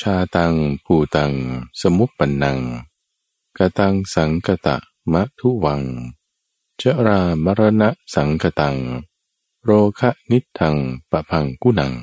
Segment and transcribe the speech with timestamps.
[0.00, 0.54] ชาตัง
[0.84, 1.32] ปูตัง
[1.80, 2.58] สมุปปนัง
[3.58, 4.76] กตังสังกตะ
[5.12, 5.82] มะทุวัง
[6.76, 8.76] เจรามรณะสังกตัง
[9.62, 10.76] โรคะนิทัง
[11.10, 11.94] ปะพังกุนัง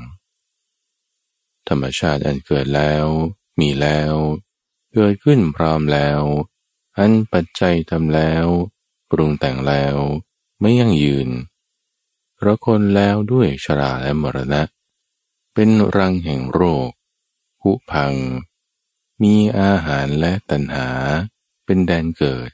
[1.68, 3.06] ธรรมชาติอันเกิดแล้ว
[3.60, 4.14] มีแล้ว
[4.94, 6.22] เกิดขึ้นพร้อมแล้ว
[6.98, 8.46] อันปัจจัยทำแล้ว
[9.10, 9.96] ปรุงแต่งแล้ว
[10.60, 11.30] ไม่ยั่งยืน
[12.38, 14.62] เราะคนแล้วด้วยชราและมรณะ
[15.54, 16.90] เป็นรังแห่งโรค
[17.62, 18.14] ผุพัง
[19.24, 20.90] มีอาหารและตัณหา
[21.66, 22.50] เป็นแดนเกิด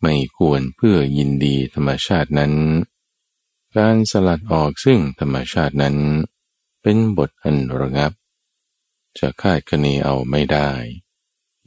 [0.00, 2.54] ไม่ควรเพื่อยินดีธรรมชาตินั้น
[3.76, 5.96] การสลัดออกซึ่งธรรมชาตินั้น
[6.82, 8.12] เป็นบทอันระงับ
[9.18, 10.70] จะคาดคะเนเอาไม่ได้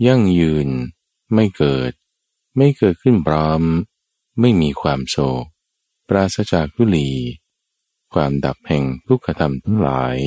[0.05, 0.69] ยั่งยืน
[1.33, 1.91] ไม่เกิด
[2.57, 3.61] ไม่เกิดขึ้นพร้อม
[4.39, 5.45] ไม่มีความโศก
[6.07, 7.11] ปราศจากทุลี
[8.13, 10.17] ความดับแห่งทุกขธรรมทั้งหลาย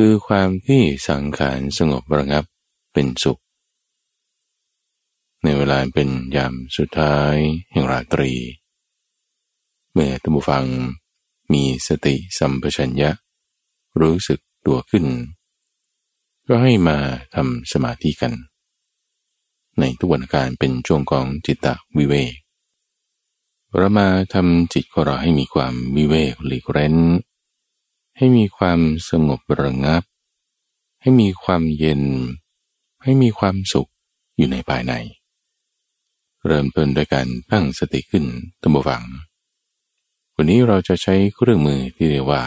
[0.00, 2.44] คือความที่สังขารสงบระงับ
[2.92, 3.40] เป็นสุข
[5.44, 7.34] ในเวลาเป็นยามสุดท้าย
[7.72, 8.32] แห่งราตรี
[9.92, 10.66] เมื่อตัมฟัง
[11.52, 13.10] มีสติสัมปชัญญะ
[14.00, 15.06] รู้สึกตัวขึ้น
[16.48, 16.98] ก็ให้มา
[17.34, 18.32] ทำสมาธิกัน
[19.78, 21.66] ในทุกวันการเป็นช่วงของจิตต
[21.98, 22.34] วิเวก
[23.76, 26.96] เรามาทำจิตของเราให้มีความวิเวกหลีกเร้น
[28.16, 30.02] ให้มีความสงบระงับ
[31.00, 32.02] ให้มีความเย็น
[33.02, 33.90] ให้มีความสุข
[34.36, 34.92] อยู่ในภายใน
[36.46, 38.24] เริ่มต้นด้วยการตั้งสติขึ้น
[38.60, 39.04] ตั้งบฟัง
[40.34, 42.42] วันนี้เราจะใช้เครื่องมือที่เรียกว่า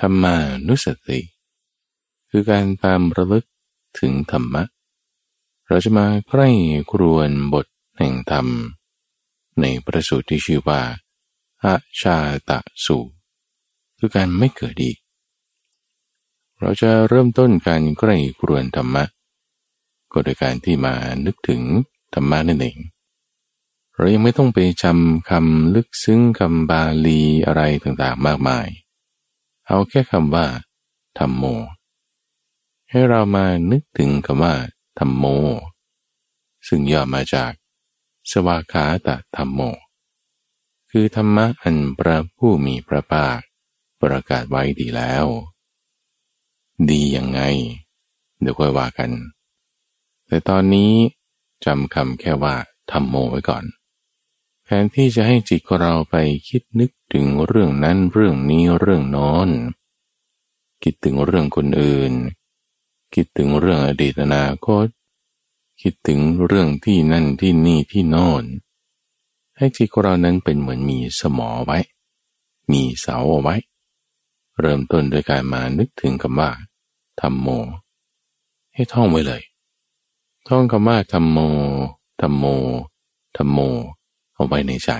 [0.00, 0.36] ธรรมา
[0.68, 1.20] นุสติ
[2.30, 3.44] คือการตามระลึก
[3.98, 4.62] ถึงธรรมะ
[5.68, 6.48] เราจะมาใกล้
[6.90, 7.66] ครวนบท
[7.98, 8.46] แห่งธรรม
[9.60, 10.80] ในประสูตรที่ชื่อว่า
[11.64, 12.16] อาชา
[12.48, 12.98] ตะสู
[13.98, 14.96] คือการไม่เกิดอีก
[16.60, 19.04] เราจะเริ่มต้นการใกล้กรวนธรรมะ
[20.12, 20.94] ก็โดยการที่มา
[21.26, 21.62] นึกถึง
[22.14, 22.78] ธรรมะนั่นเอง
[23.94, 28.68] เรายังไม่ต้องไปจำคำลึกซึ้งคำบาลีอะไรต่างๆมากมาย
[29.66, 30.46] เอาแค่คำว่า
[31.18, 31.44] ธรรมโม
[32.90, 34.54] ให้เรามานึกถึงคำว่า
[34.98, 35.24] ธรรมโม
[36.68, 37.52] ซึ่งย่อมาจาก
[38.30, 39.60] สวากขาตธรรมโม
[40.90, 43.38] คือธรรมะอันพระผู้มีพระภาค
[44.02, 45.26] ประกาศไว้ดีแล้ว
[46.90, 47.40] ดียังไง
[48.40, 49.10] เดี๋ยวค่อยว่ากัน
[50.26, 50.92] แต่ตอนนี้
[51.64, 52.54] จำคำแค่ว่า
[52.90, 53.64] ธรรมโมไว้ก่อน
[54.64, 56.16] แทนที่จะให้จิตของเราไป
[56.48, 59.48] คิดนึกถึงเรื่องนั้นเรื่องนี้เรื่องนอน
[60.82, 62.12] คิดถึงเรื่องคนอื่น
[63.14, 64.86] คิดถึงเรื่องอดีตอนาคต
[65.82, 68.44] คิดถึงเรื่องที่นั่นที่นี่ที่โน่น
[69.56, 71.78] ให้จิตของเรานั้นเป็นเหมือนมีสมอไว้
[72.72, 73.56] มีเสาเอาไว้
[74.60, 76.50] เริ่มต้นโดยการมานึกถึงคำว่า
[77.20, 77.48] ธรรมโม
[78.74, 79.42] ให้ท่องไว้เลย
[80.48, 81.38] ท่องคำว่าธรรมโม
[82.20, 82.44] ธรรมโม
[83.36, 83.58] ธรรมโม
[84.34, 84.90] เอาไว้ในใจ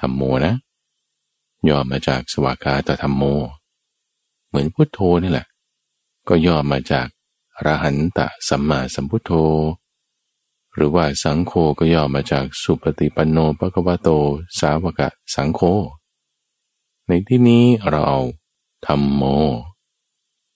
[0.00, 0.54] ธรรมโมนะ
[1.68, 3.24] ย่อมาจากสวากาตธรรมโม
[4.48, 5.46] เหมือนพุทโธนี่แหละ
[6.28, 7.08] ก็ย่อมาจาก
[7.64, 9.32] รหันตะสัมมาสัมพุทโธ
[10.74, 14.08] หรือว่าสังโฆก็ย่อมาจากสุปฏิปันโนปะกวะโต
[14.58, 15.60] สาวกะสังโฆ
[17.10, 18.20] ในที่นี้เราเอา
[18.86, 19.22] ธรรมโม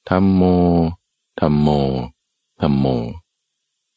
[0.08, 0.42] ธรรมโม
[1.40, 1.68] ธรรมโม
[2.60, 2.86] ธรรมโม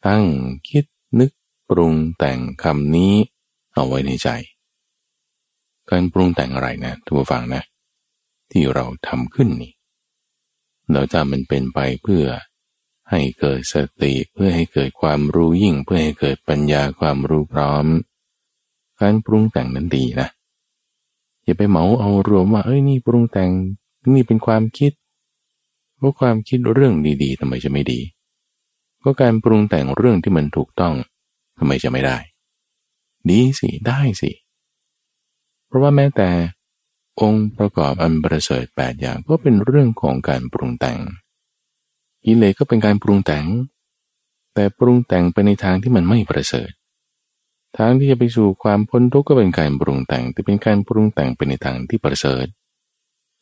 [0.08, 0.26] ตั้ง
[0.70, 0.86] คิด
[1.20, 1.32] นึก
[1.70, 3.14] ปรุงแต่งคำนี้
[3.74, 4.30] เอาไว้ในใจ
[5.90, 7.64] การปรุงแต่งอะไรนะทุกฝังนะ
[8.52, 9.74] ที่เราทำขึ้นนี่
[10.92, 12.26] เราจะมันเป็นไปเพื่อ
[13.10, 17.86] ให้เกิดสติเพื่อให้เกิดความรู้ยิ่งเพื่อให้เกิดปัญญาความรู้พร้อม
[19.00, 20.30] การปรุงแต่งนั้นดีนะ
[21.48, 23.52] อย่าไปเหมาเอารวมว่า เอ้ยนี่ปรุงแต่ง
[24.14, 24.92] นี่เป็นความคิด
[25.98, 26.94] เพราะความคิดเรื่อง
[27.24, 28.00] ดีๆทำไมจะไม่ดี
[29.04, 30.94] ก็การปรุงแต่งเรื่องที่มันถูกต้อง
[31.58, 32.18] ทำไมจะไม่ได้
[33.30, 34.32] ดีสิได้สิ
[35.68, 36.30] เพราะว่าแม้แต่
[37.22, 41.00] องค์ประกอบอันประเสริฐแปดอย่างก็เป็นเรื่องของการปรุงแต่ง
[42.26, 43.46] กิเลสก็เป็นการปรุงแต่ง
[44.54, 46.72] แต่ปรุงแต่งไปในทางที่มันไม่ประเสริฐ
[47.76, 52.46] ทางที่จะไปสู่ความพ้นทุกข์ก็เป็นการปรุงแต่ง แต่เป็นการปรุงแต่งไปในทางที่ประเสริฐ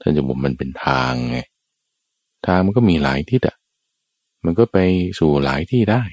[0.01, 1.38] ท่านจะบอกมันเป็นทางไง
[2.45, 3.56] ทางมันก็มีหลายที่อะ
[4.45, 4.77] มันก็ไป
[5.19, 6.04] สู่หลายที่ได้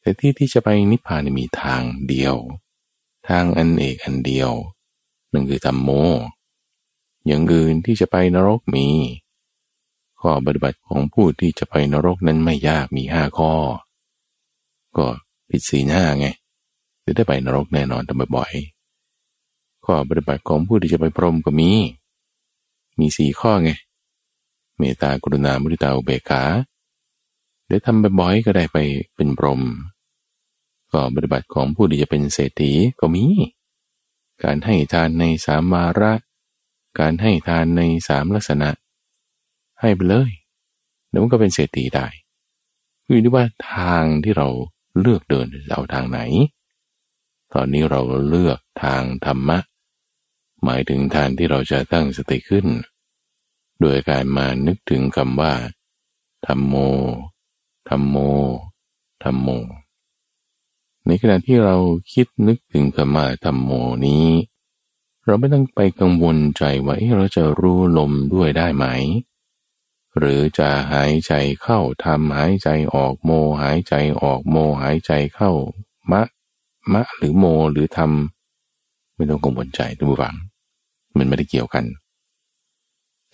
[0.00, 2.36] แต่ที่ที่จะไปนิพพานมีทางเดียว
[3.28, 4.50] ทางอันเอกอันเดียว
[5.32, 5.90] นั่นคือธรรมโม
[7.26, 8.86] อย่างอื่นที่จะไปนรกมี
[10.20, 13.52] ข้อปฏิบัติของผู้ที่จะไปนรกนั้นไม่ยากมีห้าข้อ
[14.96, 15.06] ก็
[15.48, 16.28] ผิดสีหน้าไง
[17.08, 21.70] จะได้ไปนรกแน่นอนทำบ่อยๆข้อปฏิบัติของผู้ที่จะไปพรหมก็มี
[22.98, 23.70] มีสี่ข้อไง
[24.78, 26.42] เมตตากรุณามุทิตาอุเบกขา
[27.66, 28.78] เดี๋ยวทำบ่อยๆก็ได้ไป
[29.14, 29.62] เป็นพรหม
[30.92, 33.24] ก็ปฏิบัติของผู้ที่จะเป็นเศรษฐีก็มี
[34.44, 36.12] การให้ทานในสามวาระ
[37.00, 38.70] การให้ทานในสามลักษณะ
[39.80, 40.30] ให้ไปเลย
[41.08, 42.06] เดี๋ยวมันก็เป็นเศรษฐีได้
[43.06, 44.48] คือที่ว่าทางที่เรา
[45.00, 46.20] เลือกเดินเอาทางไหน
[47.54, 49.58] ตอนนี้เราเลือกทางธรรมะ
[50.64, 52.66] หมายถึงทางที่เราจะตั้งสติขึ้น
[53.80, 55.54] โดยการมานึกถึงคำว่า
[56.46, 56.74] ธรรมโม
[57.88, 58.16] ธรรมโม
[59.24, 59.48] ธรรมโม
[61.06, 61.76] ในขณะที่เรา
[62.12, 63.70] คิดนึกถึงคำว่าธรรมโม
[64.06, 64.28] นี้
[65.24, 68.86] เราไม่ต้องไปกังวลใจว่าเราจะรู้ลมด้วยได้ไหม
[70.18, 73.30] หรือจะหายใจเข้าทำหายใจออกโม
[73.62, 75.50] หายใจออกโม หายใจเข้า
[76.10, 76.22] มะ
[76.94, 80.36] มะหรือโมหรือทำไม่ต้องกังวลใจทุกฝัง
[81.18, 81.84] มันไม่ได้เกี่ยวกัน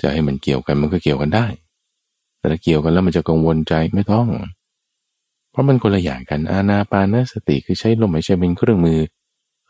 [0.00, 1.46] จะให้มันเกี่ยวกันมันก็เกี่ยวกันได้
[2.38, 4.28] แต่ถ้าเกี่ยวกันแล้วมันจะกังวลใจไม่ต้อง
[5.50, 9.00] เพราะมันคนละอย่างกันอาณาปานสติคือใช้ลมหายใจเป็นเครื่องมือ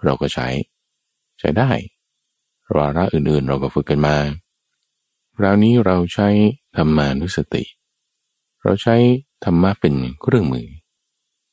[0.05, 0.49] เราก็ใช้
[1.39, 1.71] ใช้ได้
[2.77, 4.17] วาระอื่นๆ เราก็ฝึกกันมา
[5.37, 6.29] คราวนี้เราใช้
[6.77, 7.65] ธรรมานุสติ
[8.63, 8.97] เราใช้
[9.45, 10.67] ธรรมะเป็นเครื่องมือ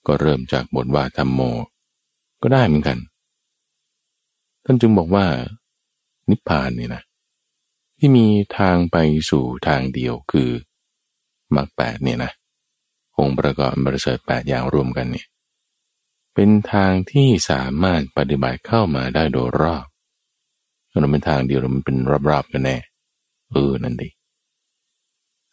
[0.07, 1.41] ก็เริ่มจากบทว่าธรรมโม
[2.43, 2.97] ก็ได้เหมือนกัน
[4.65, 5.25] ท่านจึงบอกว่า
[6.29, 7.03] นิพพานเนี่ยนะ
[7.97, 8.27] ที่มี
[8.57, 8.97] ทางไป
[9.29, 10.49] สู่ทางเดียวคือ
[11.55, 12.31] มรรคแปดเนี่ยนะ
[13.17, 15.27] องค์ประกอบบริเสริฐแปดอย่างรวมกันเนี่ย
[16.33, 19.85] เป็นทางที่สามารถปฏิบัติเข้ามาได้โดยรอบ
[20.89, 21.97] เราเป็นทางเดียวมันเป็น
[22.29, 22.77] รอบๆกันแน่
[23.51, 24.09] เออนั่นดี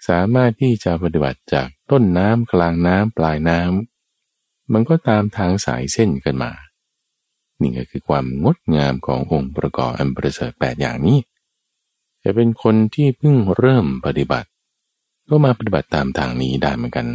[0.09, 6.51] สามารถที่จะปฏิบัติจากต้นน้ำกลางน้ำปลายน้ำมันก็ตามทางสายเส้นกันมา
[7.61, 11.19] นี่ก็คือความงดงามขององค์ประกอบอันประเสริฐแปดอย่างนี้
[12.25, 14.49] จะเป็นคนที่เพิ่งเริ่มปฏิบัติ
[15.29, 17.07] ก็มาปฏิบัติตามทางนี้ได้เหมือนกัน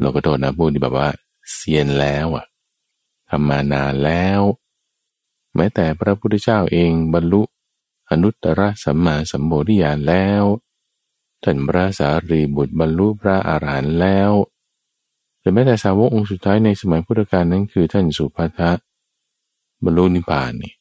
[0.00, 1.08] เราก็โทษนะพูดที่แบบว่า
[1.52, 2.46] เซียนแล้วอะ
[3.28, 4.40] ทำมานานแล้ว
[5.54, 7.42] แม้แต่พระพุทธเจ้าเองบรรลุ
[8.10, 10.44] อนุตตรสัมมาสัมโพธิญาณแล้ว
[11.42, 14.32] ท่านพระสารีบุตรบรรลุพระอาหารหันต์แล้ว
[15.40, 18.70] หรือแม้แต่สาวกองค์สุดท้ายในสมัยพุทธกาลนั้นคือท่านสุภัทะ
[19.84, 20.72] บรรลุนิพพานนี่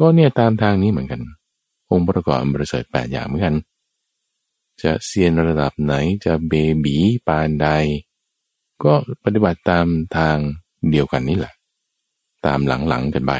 [0.00, 1.20] ก็เนี่ยตามทางนี้เหมือนกัน
[1.90, 3.54] องค์ประกอบบริสุทธิ์แปดอย่างเหมือนกัน
[4.82, 5.94] จะเซียนระดับไหน
[6.24, 6.52] จะเบ
[6.84, 7.68] บีปานใด
[8.84, 8.94] ก็
[9.24, 9.86] ปฏิบัติตาม
[10.16, 10.36] ทาง
[10.90, 11.54] เดียวกันนี่แหละ
[12.46, 13.32] ตามหลังๆกันไป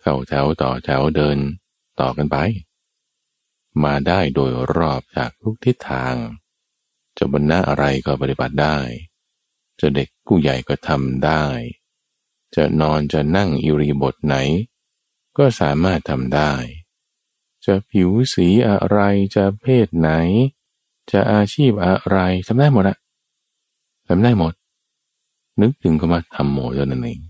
[0.00, 1.38] เข้าแถวต่อแถวเดิน
[2.00, 2.36] ต่อกันไป
[3.84, 6.14] มาได้โดยรอบจากทุกทิศทาง
[7.18, 8.78] จะบรรณะอะไรก็ปฏิบัติได้
[9.80, 11.44] จะเด็กผู้ใหญ่ก็ทำได้
[12.54, 14.36] จะนอนจะนั่งอิริบทไหน
[15.38, 16.52] ก็สามารถทำได้
[17.64, 18.98] จะผิวสีอะไร
[19.34, 20.10] จะเพศไหน
[21.10, 22.98] จะอาชีพอะไรทำได้หมดอะ
[24.08, 24.52] ทำได้หมด
[25.60, 27.20] นึกถึงก็มาทำโมเท่านั้นเอง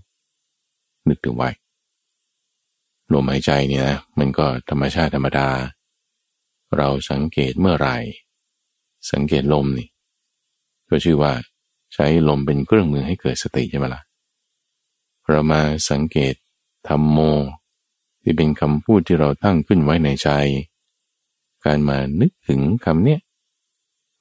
[1.07, 1.49] นึกถึงไว้
[3.13, 5.47] ลมหายใจเนี่ยนะมันก็ธรรมชาติธรรมดา
[6.75, 7.97] เราสังเกตเมื่อไหร่
[9.11, 9.87] สังเกตลมนี่
[10.89, 11.33] ก็ชื่อว่า
[11.93, 14.01] ใช้ลมเป็นเครื่องมือให้เกิดสติใช่ไหมละ่ะ
[15.27, 16.33] เรามาสังเกต
[16.87, 17.17] ธรรมโม
[18.21, 20.29] ที่เป็นคำพูดที่เราตั้งขึ้นไว้ในใจ
[21.65, 23.19] การมานึกถึงคำเนี้ย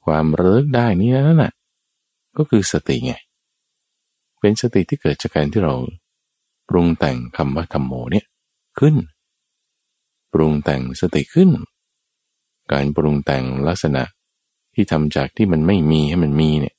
[0.04, 1.52] ความเลิกได้นี่นั่นแหะ
[2.36, 3.12] ก็คือสติไง
[4.40, 5.74] เป็นสติที่เกิดจากการที่เรา
[6.68, 8.26] ปรุงแต่งคำว่าธรรมโมเนี่ย
[8.78, 8.96] ขึ้น
[10.32, 11.50] ปรุงแต่งสติขึ้น
[12.72, 14.02] การปรุงแต่งลักษณะ
[14.74, 16.74] ที่ทำจากที่มันไม่มีให้มันมีเนี่ย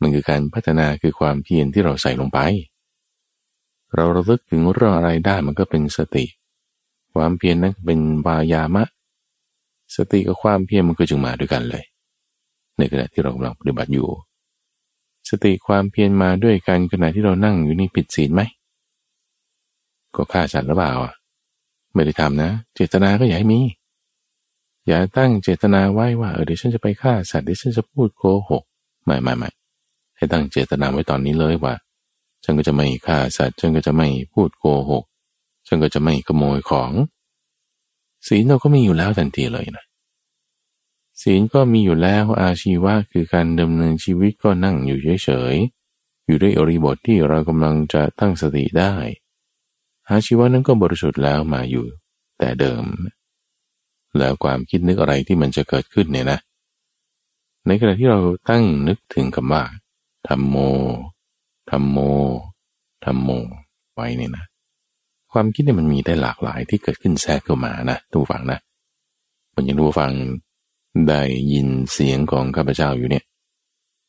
[0.00, 2.38] มันคือการพัฒนาคือความเพียรที่เราใส่ลงไป
[3.94, 6.24] เราระลึกถึงเรื่องอะไรได้มันก็เป็นสติ
[7.14, 8.84] ความเพียรนั้นเป็นวายามะ
[9.96, 11.84] สติกับความเพียรมันก็จึงมาด้วยกันเลย
[12.76, 14.08] ในขณะที่เรากำลังปฏิบัติอยู่
[15.28, 18.42] สติความเพียรมาด้วยกันขณะที่เรานั่งอยู่นี่ผิดศีลไหม
[20.16, 20.92] ก็ฆ่าสัตว์หรือเปล่า
[21.94, 23.60] ไม่ได้ทำนะ เจตนาก็อย่าให้มี
[24.86, 28.62] อย่าตั้งเจตนาไว้ว่าเออเดี๋ยวฉันจะไปฆ่าสัตว์เดี๋ยวฉันจะพูดโกหก
[29.04, 29.48] ไม่ไม่ไม่
[30.16, 31.74] ให้ตั้งเจตนาไว้ตอนนี้เลยว่า
[32.44, 35.04] ฉันก็จะไม่ฆ่าสัตว์ ฉันก็จะไม่พูดโกหก
[35.66, 36.90] ฉันก็จะไม่ขโมยของ
[38.26, 39.84] ศีลเราก็มีอยู่แล้วทันทีเลยนะ
[41.22, 48.94] ศีลก็มีอยู่แล้วอาชีวะคือการดำเนินชีวิตก็นั่งอยู่เฉยๆ อยู่ด้วยอริบทที่เรากำลังจะตั้งสติได้
[50.08, 51.86] อาชีวะนั้นก็บริสุทธิ์แล้วมาอยู่
[52.38, 52.84] แต่เดิม
[54.18, 56.38] แล้วความคิดนึกอะไรที่มันจะเกิดขึ้นเนี่ยนะ
[57.66, 58.20] ในขณะที่เรา
[58.50, 59.64] ตั้งนึกถึงคำว่า
[60.28, 60.56] ธรรมโม
[61.72, 61.98] ธรรมโม
[63.04, 63.30] ธรรมโม
[63.94, 64.44] ไว้เนี่ยนะ
[65.32, 68.58] ความคิดเนี่ยมันมีได้หลากหลายที่เกิดขึ้นแทรกเข้ามานะทุกฝังนะ
[69.54, 70.12] มันยังดูฟัง
[71.08, 71.20] ได้
[71.52, 73.24] ยินเสียงของข้าพเจ้าอยู่เนี่ย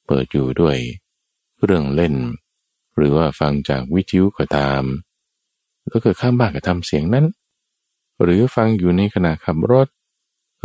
[0.08, 0.78] เปิดอยู่ด้วย
[1.64, 2.16] เรื่องเล่น
[2.98, 4.84] หรือว่าฟังจากวิทยุก็ตาม
[5.88, 7.26] แล้วเกิดข้างบ้านก็ทำเสียงนั้น
[8.24, 9.88] หรือฟังอยู่ในขณะขับรถ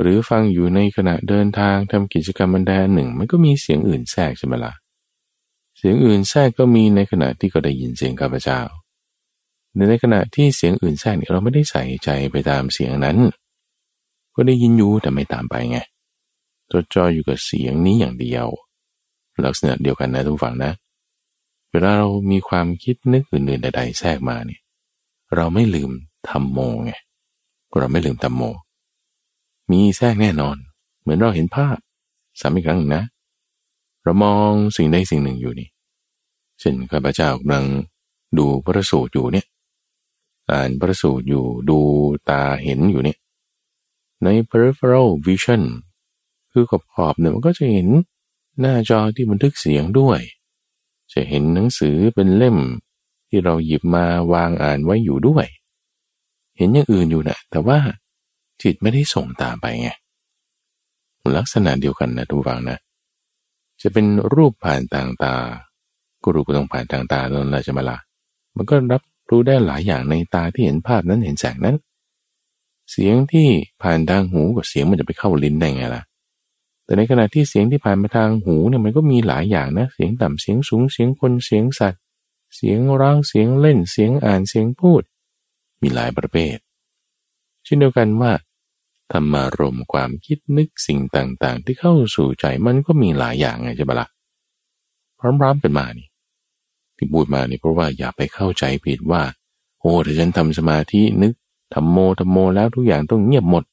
[0.01, 4.73] หรือฟังอยู่ในขณะเดินทางทำกิจกรรมบันไดหนึ่ง มันก็มีเสียงอื่นแทรกใช่ไหมละ่ะ
[5.79, 8.61] เสียงอื่นแทรกก็มีในขณะที่ก็ได้ยินเสียงข้าพเจ้า
[9.89, 13.19] ในขณะที่เสียงอื่นแทรกเราไม่ได้ใส่ใจไปตามเสียงนั้น
[14.35, 15.79] ก็ได้ยินอยู่แต่ไม่ตามไปไง
[16.71, 18.47] จดจ่ออยู่กับเสียงนี้อย่างเดียว
[19.45, 20.73] ลักษณะเดียวกันนะทุกฝั่งนะ
[21.71, 24.61] เวลาเรามีความคิดนึกอื่นๆใดๆแทรกมาเนี่ย
[25.37, 25.91] เราไม่ลืม
[26.29, 26.93] ทำโมไง
[27.79, 28.43] เราไม่ลืมทำโม
[29.71, 30.57] มีแทรกแน่นอน
[31.01, 31.77] เหมือนเราเห็นภาพ
[32.41, 33.05] สามอีกครั้งนะ
[34.09, 35.69] เรามองสิ่งใดสิ่งหนึ่งอยู่นี่
[36.61, 37.65] เช่นข้าพเจ้ากำลัง
[38.39, 39.47] ดูพระสูตรอยู่เนี่ย
[40.51, 41.79] อ่านพระสูตรอยู่ดู
[42.31, 43.19] ตาเห็นอยู่เนี่ย
[44.25, 45.63] ใน peripheral vision
[46.53, 47.89] คือขอบขอบเนี่ยมันก็จะเห็น
[48.61, 50.21] หน้าจอที่บันทึกเสียงด้วย
[51.13, 52.59] จะเห็นหนังสือเป็นเล่ม
[53.29, 55.47] ที่เราหยิบมาวางอ่านไว้อยู่ด้วย
[56.57, 57.79] เห็นอย่างอื่นอยู่นะแต่ว่า
[58.63, 59.91] จิตไม่ได้ส่งตามไปไง
[61.37, 62.79] ลักษณะเดียวกันนะทุกฝังนะ
[63.83, 65.35] จะเป็นรูปผ่านต่างตา
[66.23, 67.99] ก็รูปก็ต้องผ่านต่างตาแล้วนะจะมาละ
[68.57, 71.77] มันก็รับรู้ได้หลายอย่างในตาที่เห็นภาพนั้นเห็นแสงนั้น
[72.91, 73.49] เสียงที่
[73.83, 76.03] ผ่านทางหูกับเสียงมันจะไปเข้าลิ้นได้ไงล่ะ
[76.85, 82.03] แต่ในขณะที่เสียงที่ผ่านมาทางหูเนี่ยมันก็มีหลายอย่างนะ เสียงต่ำเสียงสูงเสียงคนเสียงสัตว์
[82.57, 85.03] เสียงร้องเสียงเล่นเสียงอ่านเสียงพูด
[85.83, 86.57] มีหลายประเภท
[87.65, 88.33] เช่นเดียวกันว่า
[89.13, 94.09] ธรรมารมความคิดนึกสิ่งต่างๆ ที่เข้าสู่ใจมันก็มีหลายอย่างไงใช่ปะละ่ะ
[95.19, 96.09] พร้อมๆกันมานี่
[96.97, 99.23] ที่พูดมานี่เพราะว่าอย่าไปเข้าใจผิดว่า
[99.81, 101.33] โอ้ถ้าฉันทำสมาธินึก
[101.75, 103.65] ทำโมทำโมแล้วทุกอย่างต้องเงียบหมด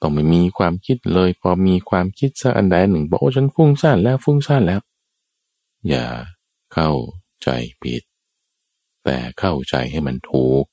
[0.00, 4.80] ต้องไม่มีความคิดเลย พอมีความคิดสักอันใดหนึ่งบอกโอ้ฉันฟุ้งซ่านแล้วฟุ้งซ่านแล้ว
[5.88, 6.06] อย่า
[6.72, 6.90] เข้า
[7.42, 7.48] ใจ
[7.82, 8.02] ผิด
[9.04, 10.64] แต่เข้าใจให้มันถูก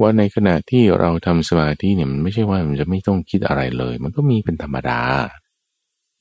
[0.00, 5.00] ว่าในขณะที่เราทำสมาธิเนี่ยมันไม่ใช่ว่ามันจะไม่ต้องคิดอะไรเลย มันก็มีเป็นธรรมดา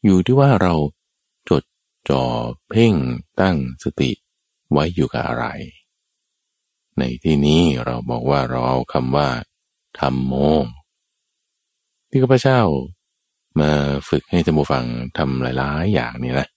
[0.06, 0.74] อยู่ที่ว่าเรา
[1.50, 1.64] จด
[2.10, 2.26] จ่อ
[2.70, 2.94] เพ่ง
[3.42, 4.12] ตั้งสติ
[4.72, 5.46] ไว้อยู่กับอะไร
[6.98, 9.28] ในที่นี้เราบอกว่าเราเอาคำว่า
[10.00, 10.34] ธรรมโม
[12.10, 12.60] ที่ข้าพเจ้า
[13.60, 13.72] มา
[14.10, 14.86] ฝึกให้ท่านผู้ฟัง
[15.18, 16.48] ทำหลายๆอย่างนี่นะ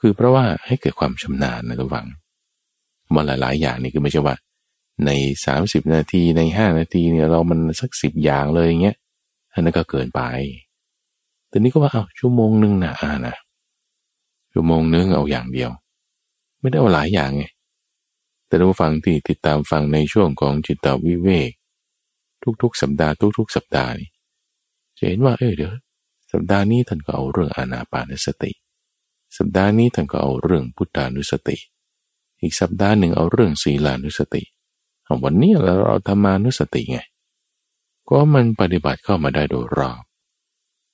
[0.00, 2.06] คือเพราะว่าให้เกิดความชำนาญนะทุกฝัง
[3.14, 4.34] มาหลายๆ อย่างนี่คือไม่ใช่ว่า
[5.06, 5.10] ใน
[5.46, 8.96] สามสิบนาทีในห้านาทีเนี่ยเรามันสักสิบอย่างเลยอย่างเงี้ย
[9.52, 10.20] อันนั้นก็เกินไป
[11.48, 13.36] แต่นี้ก็ว่าเอาชั่วโมงหนึ่งนะอ่านะ
[14.52, 15.70] ชั่วโมงนึงเอาอย่างเดียว
[16.60, 17.44] ไม่ได้เอาหลายอย่างไง
[18.46, 21.50] แต่เราฟังที่ติดตามฟังในช่วงของจิตวิเวก
[22.62, 24.08] ทุกๆ สัปดาห์ทุก ๆ สัปดาห์นี่
[24.98, 25.72] จะเห็นว่าเออเดี๋ยว
[26.32, 28.52] สัปดาห์นี้ท่านก็เอาเรื่องอานาปานสติ
[29.36, 31.56] สัปดาห์นี้ท่านก็เอาเรื่องพุทธานุสติ
[32.40, 34.42] อีกสัปดาห์หนึ่งเอาเรื่องศีลานุสติ
[35.24, 36.98] วันนี้เราเอาธรรมานุสติไง
[38.08, 40.02] ก็มันปฏิบัติเข้ามาได้โดยรอบ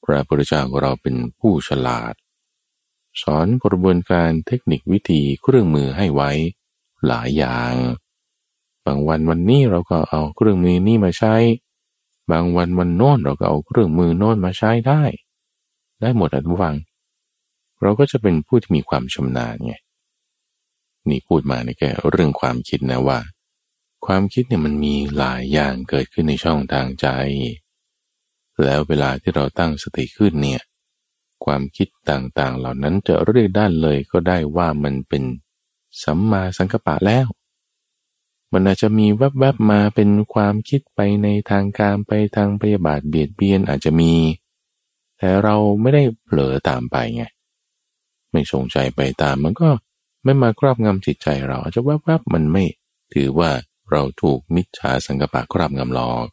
[0.04, 2.14] พระพุทธเจ้าของเราเป็นผู้ฉลาด
[3.22, 6.30] สอนกระบวนการเทคนิควิธีเครื่องมือให้ไว้
[7.06, 7.74] หลายอย่าง
[8.86, 11.34] บางวันวันนี้เราก็เอาเครื่องมือนี้มาใช้
[12.30, 15.02] บางวันวันโน้นเราก็เอาเครื่องมือโน้นมาใช้ได้
[16.00, 16.76] ได้หมดอะทุกฝัง
[17.82, 19.74] เราก็จะเป็นผู้ที่มีความชำนาญไง
[21.08, 23.18] นี่พูดมาในแค่เรื่องความคิดนะว่า
[24.06, 27.06] ความคิดเนี่ยมันมีหลายอย่างเกิดขึ้นในช่องทางใจ
[28.64, 30.62] แล้วเวลาที่เราตั้งสติขึ้นเนี่ย
[31.44, 35.22] ความคิดต่างๆ เหล่านั้นจะเรียกด้านเลยก็ได้ว่ามันเป็น
[36.02, 37.26] สัมมาสังกัปปะแล้ว
[38.52, 44.14] มันอาจจะมีแวบๆมาเป็นความคิดไปในทางการไปทางพยาบาทเบียดเบียนอาจจะมี
[45.18, 47.24] แต่เราไม่ได้เผลอตามไปไง
[48.32, 49.68] ไม่สงใจไปตามมันก็
[50.24, 52.64] ไม่มาครอบงำจิตใจเราอาจจะแวบๆมันไม่
[53.14, 53.50] ถือว่า
[53.90, 56.26] เราถูกมิจฉาสังกปะครอบงำหลอก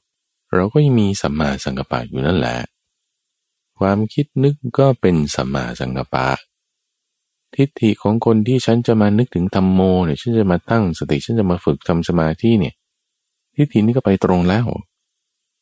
[0.54, 2.58] เราก็ยังมีสัมมาสังกปะอยู่นั่นแหละ
[3.80, 6.28] ความคิดนึกก็เป็นสัมมาสังกปะ
[7.56, 12.74] ทิฏฐิของคนที่ฉันจะมานึกถึงธรรมโมเนี่ยฉันจะมาตั้งสติฉันจะมาฝึกทำสมาธิเนี่ย
[13.56, 14.66] ทิฏฐินี้ก็ไปตรงแล้ว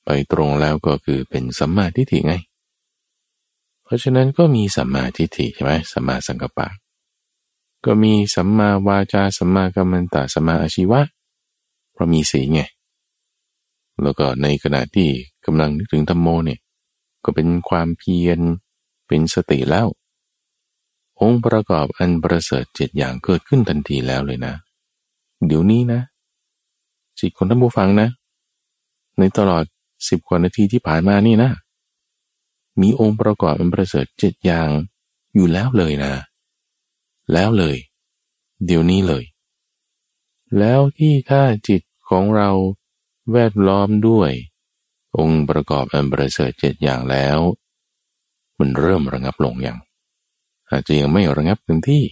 [0.06, 2.36] ไปตรงแล้วก็คือเป็นสัมมาทิฏฐิไง
[3.84, 6.68] เพราะฉะนั้นก็มีสัมมาทิฏฐิใช่ไหมสัมมาสังกปะ
[7.86, 11.02] ก็มีสัมมาวาจาสัมมากัมมันตะสัมมาอาชีวะ
[11.96, 12.62] เพราะมีสีไง
[14.04, 15.10] แล้วก็ในขณะที่
[15.46, 16.60] กำลังนึกถึงธรรมโมเนี่ย
[17.24, 18.40] ก็เป็นความเพียร
[19.08, 19.88] เป็นสติแล้ว
[21.22, 24.54] องค์ประกอบอันประเสริฐเจ็ดอย่างเกิดขึ้นทันทีแล้วเลยนะ
[25.48, 26.02] เดี๋ยวนี้นะ
[27.20, 28.10] จิตของท่านผู้ฟังนะ
[29.20, 29.64] ในตลอด
[30.10, 31.52] สิบกว่านาทีที่ผ่านมานี่นะ
[32.82, 34.70] มีองค์ประกอบอันประเสริฐเจ็ดอย่าง
[35.36, 36.12] อยู่แล้วเลยนะ
[37.34, 37.78] แล้วเลย
[38.66, 39.24] เดี๋ยวนี้เลย
[40.60, 42.50] แล้วที่ถ้าจิตของเรา
[43.32, 44.32] แวดล้อมด้วย
[45.18, 47.40] องค์ประกอบอันประเสริฐเจ็ดอย่างแล้ว
[48.60, 49.78] มันเริ่มระงับลงอย่าง
[50.72, 52.04] อาจจะยังไม่ระงับเต็มที่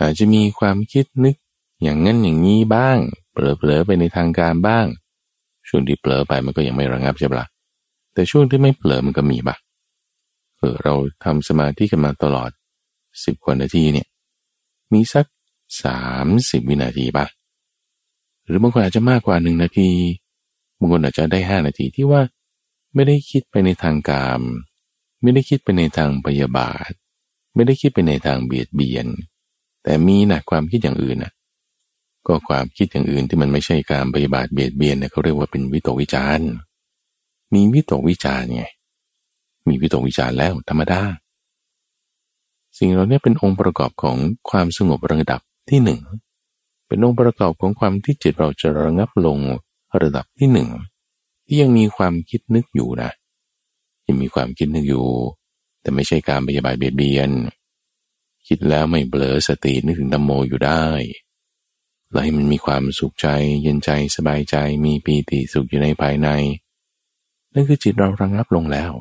[0.00, 1.36] อาจจะมีความคิดนึก
[1.82, 2.98] อย่างนั้นอย่างนี้บ้าง
[3.32, 4.86] เผลอๆไปในทางการบ้าง
[5.68, 7.46] ช่วงที่เผลอไปมันก็ยังไม่ระงับใช่ปะ
[8.14, 9.60] แต่ช่วงที่ไม่เผลอมันก็มีบ้าง
[10.58, 12.50] เออเราทำสมาธิกันมาตลอด
[13.24, 14.06] สิบกว่านาทีเนี่ย
[14.92, 15.26] มีสัก
[15.84, 17.39] สามสิบวินาทีปะห
[18.50, 19.90] รือบางคนอาจจะมากกว่าหนึ่งนาที
[20.78, 22.22] บางคนอาจจะได้ห้านาทีที่ว่า
[22.94, 24.42] ไม่ได้คิดไปในทางกาม
[25.22, 26.90] ไม่ได้คิดไปในทางพยาบาท
[27.54, 29.06] ไม่ได้คิดไปในทางเบียดเบียน
[29.82, 31.32] แต่มีนะความคิดอย่างอื่นนะ
[32.26, 36.40] ก็ความคิดอย่างอื่นที่มันไม่ใช่การพยาบาทเบียดเบียนเนี่ยเขาเรียกว่าเป็นวิตกวิจาร
[37.54, 38.64] มีวิตกวิจารไง
[39.68, 41.02] มีวิตกวิจารแล้วธรรมดา
[42.78, 44.16] สิ่งเหล่านี้เป็นองค์ประกอบของ
[44.50, 45.40] ความสงบระดับ
[45.70, 46.00] ที่หนึ่ง
[46.90, 49.38] เป็นองค์ประกอบของความที่จิตเราจะระงับลง
[50.02, 50.68] ระดับที่หนึ่ง
[51.46, 53.10] ที่ยังมีความคิดนึกอยู่นะ
[54.06, 55.06] ยังมีความคิดนึกอยู่
[55.80, 57.30] แต่ไม่ใช่การปฏิบัติเบียดเบียน
[58.48, 60.84] คิดแล้วไม่เบลอสตินึกถึงธรรมโมอยู่ได้
[62.10, 63.26] แล้วให้มันมีความสุขใจ
[63.62, 66.28] เย็นใจสบายใจมีปีติสุขอยู่ในภายใน
[67.54, 68.92] นั่นคือจิตเราระงับลงแล้ว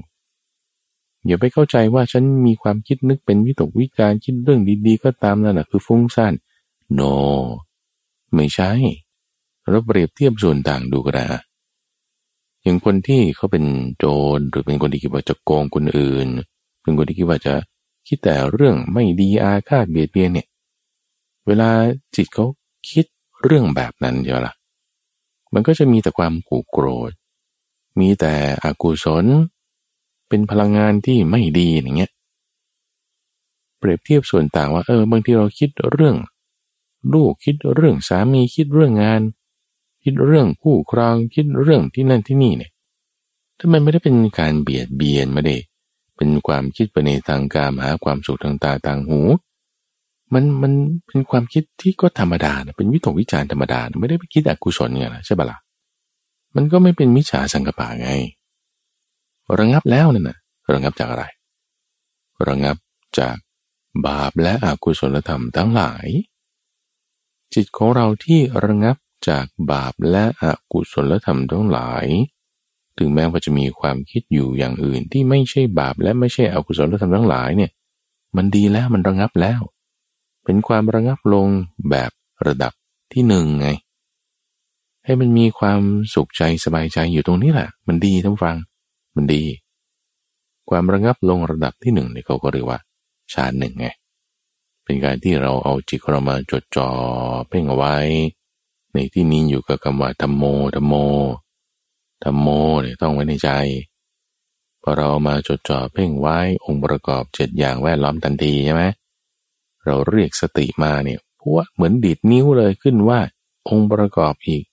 [1.26, 6.34] อย่าไปเข้าใจว่าฉันมีความคิดนึกเป็นวิตกวิจารคิดเรื่องดีๆ ก็ตามนั่นแหะคือฟุ้งซ่าน
[7.00, 7.14] no
[8.36, 8.72] ไม่ใช่
[9.70, 11.42] เราเปรียบเทียบส่วนต่างดูกันนะ
[12.64, 13.66] อย่างคนที่เขาเป็น
[13.98, 14.06] โจ
[14.38, 16.28] รหรือเป็นคนที่คิดว่าจะโกงคนอื่น
[16.82, 17.54] เป็นคนที่คิดว่าจะ
[18.08, 20.48] คิดแต่เรื่องไม่ดีอาฆาตเบียดเบียนเนี่ย
[21.48, 21.70] เวลา
[22.16, 22.46] จิตเขา
[22.90, 23.06] คิด
[23.44, 24.54] เรื่องแบบนั้นเยอะละ
[25.54, 27.12] มันก็จะมีแต่ความกูโกรธ
[28.00, 28.34] มีแต่
[28.64, 29.26] อกุศล
[30.28, 32.12] เป็นพลังงานที่ไม่ดีอย่างเงี้ย
[33.78, 36.16] เปรียบเทียบส่วนต่างว่าเออบางทีเราคิดเรื่อง
[37.14, 39.22] ลูกคิดเรื่องสามีคิดเรื่องงาน
[40.04, 42.72] คิดเรื่องคู่ครองคิดเรื่องที่นั่นที่นี่เนี่ย
[43.58, 45.56] ถ้ามันไม่ได้เป็นการเบียดเบียนไม่ได้
[46.18, 49.22] เป็นความคิดไปในทางการหาความสุขทางตาทางหู
[50.34, 50.74] มันมัน
[51.08, 55.60] เป็นความคิดที่ก็ธรรมดาเป็นวิตกวิจารธรรมดาไม่ได้ไปคิดอกุศลไงนะใช่ปะละ่ะ
[56.56, 58.10] มันก็ไม่เป็นมิจฉาสังกปะไง
[59.60, 60.38] ระงับแล้วนั่นนะ
[60.74, 61.24] ระงับจากอะไร
[62.48, 62.78] ระงับ
[63.20, 63.38] จาก
[64.08, 66.08] บาปและอกุศลธรรมทั้งหลาย
[67.54, 68.96] จิตของเราที่ระงับ
[69.30, 72.06] จากบาปและอกุศลธรรมทั้งหลาย
[72.98, 77.72] ถึงแม้ว่าจะมีความคิดอยู่อย่างอื่นที่ไม่ใช่บาปและไม่ใช่อกุศลธรรมทั้งหลายเนี่ย
[78.36, 79.62] มันดีแล้วมันระงับแล้ว
[80.44, 81.48] เป็นความระงับลง
[81.90, 82.12] แบบ
[82.48, 82.74] ระดับ
[83.14, 83.68] ที่หนึ่งไง
[85.06, 85.82] ให้มันมีความ
[86.14, 88.56] สุขใจสบายใจอยู่ตรงนี้แหละ มันดีทั้งฟัง
[89.16, 89.44] มันดี
[90.70, 92.80] ความระงับลงระดับที่หนึ่งเนี่ยเขาก็เรียกว่า
[93.34, 93.88] ฌานหนึ่งไง
[94.90, 96.90] เป็นการที่เราเอาจิตเรามาจดจ่อ
[97.50, 97.96] เพ่งเอาไว้
[98.94, 100.44] ในที่นี้อยู่กับคำว่าธรรมโม
[100.76, 100.94] ธรรมโม
[102.24, 102.48] ธรรมโม
[102.82, 103.50] เนี่ยต้องไว้ในใจ
[104.82, 108.84] พอเรามาจดจ่อเพ่งไว้องค์ประกอบเจ็ดอย่างแวดล้อมทันทีใช่ไหม
[109.86, 113.20] เราเรียกสติมาเนี่ยพวกเหมือนดีดนิ้วเลยขึ้นว่า
[113.70, 114.64] องค์ประกอบอีก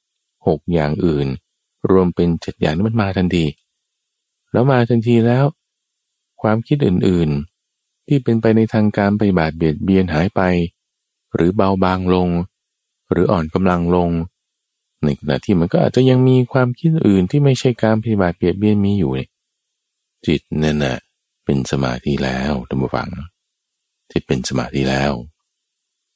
[0.46, 1.26] หกอย่างอื่น
[1.90, 3.44] รวมเป็นเจ็ดอย่างนี้มันมาทันที
[4.52, 5.44] แล้วมาทันทีแล้ว
[6.42, 7.55] ความคิดอื่นๆ
[8.06, 10.40] ที่เป็นไปในทางการไปบาดเบียดเบียนหายไป
[11.34, 12.28] หรือเบาบางลง
[13.10, 14.10] หรืออ่อนกำลังลง
[15.02, 19.28] ในขณะที่มันก็อาจจะยังมีความคิดอื่นที่ไม่ใช่การปฏิบัติเบียดเบียนมีอยู่เนี่ย
[20.26, 20.98] จิตนั่นน่ะ
[21.44, 23.08] เป็นสมาธิแล้วท่านผู้ฟัง
[24.10, 25.12] จิตเป็นสมาธิแล้ว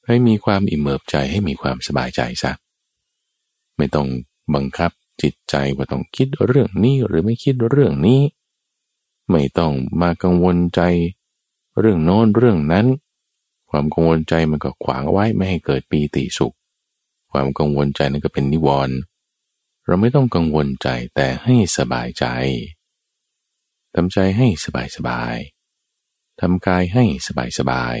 [0.05, 2.51] ให้มีความอิ่มเอิบใจให้มีความสบายใจซะ
[3.77, 4.07] ไม่ต้อง
[4.55, 8.21] บังคับจิตใจว่าต้องคิดเรื่องนี้หรือไม่คิดเรื่องนี้
[9.29, 10.81] ไม่ต้องมากังวลใจ
[11.79, 12.87] เรื่องโน้นเรื่องนั้น
[13.69, 16.55] ความกังวลใจมันก็ขวางไว้ไม่ให้เกิดปีติสุข
[17.31, 18.97] ความกังวลใจนั่นก็เป็นนิวรณ์
[19.85, 22.25] เราไม่ต้องกังวลใจแต่ให้สบายใจ
[23.95, 25.35] ทำใจให้สบายสบาย
[26.41, 27.95] ทำกายให้สบายสบาย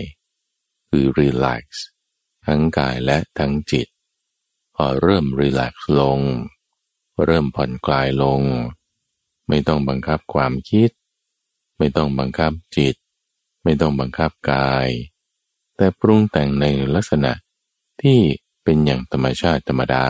[0.89, 1.63] คือ relax
[2.45, 3.87] ทั้งกายและทั้งจิต
[4.75, 6.19] พอเริ่ม relax ลง
[7.25, 8.41] เริ่มผ่อนคลายลง
[9.47, 10.89] ไม่ต้องบังคับความคิด
[11.77, 12.95] ไม่ต้องบังคับจิต
[13.63, 14.87] ไม่ต้องบังคับกาย
[15.75, 17.31] แต่ปรุงแต่งในลักษณะ
[18.01, 18.19] ที่
[18.63, 20.05] เป็นอย่างธรรมชาติธรรมดา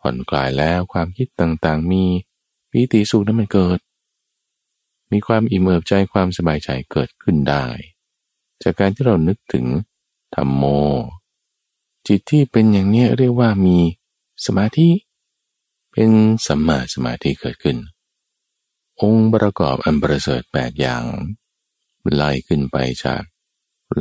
[0.00, 2.04] ผ่อนคลายแล้วความคิดต่างๆ มี
[2.72, 3.78] วิติสุขนั้นมันเกิด
[5.12, 7.66] มีความอิ่มเอิบใจความสบายใจเกิดขึ้นได้
[8.62, 9.66] จากการที่เรานึกถึง
[10.34, 10.64] ธรรมโม
[12.06, 13.78] จิตที่เป็นอย่างนี้เรียกว่ามี
[14.44, 14.88] สมาธิ
[15.92, 16.10] เป็น
[16.46, 17.76] สัมมาสมาธิเกิดขึ้น
[19.00, 21.04] องค์ประกอบอันประเสริฐแปดอย่าง
[22.12, 23.22] ไล่ขึ้นไปจาก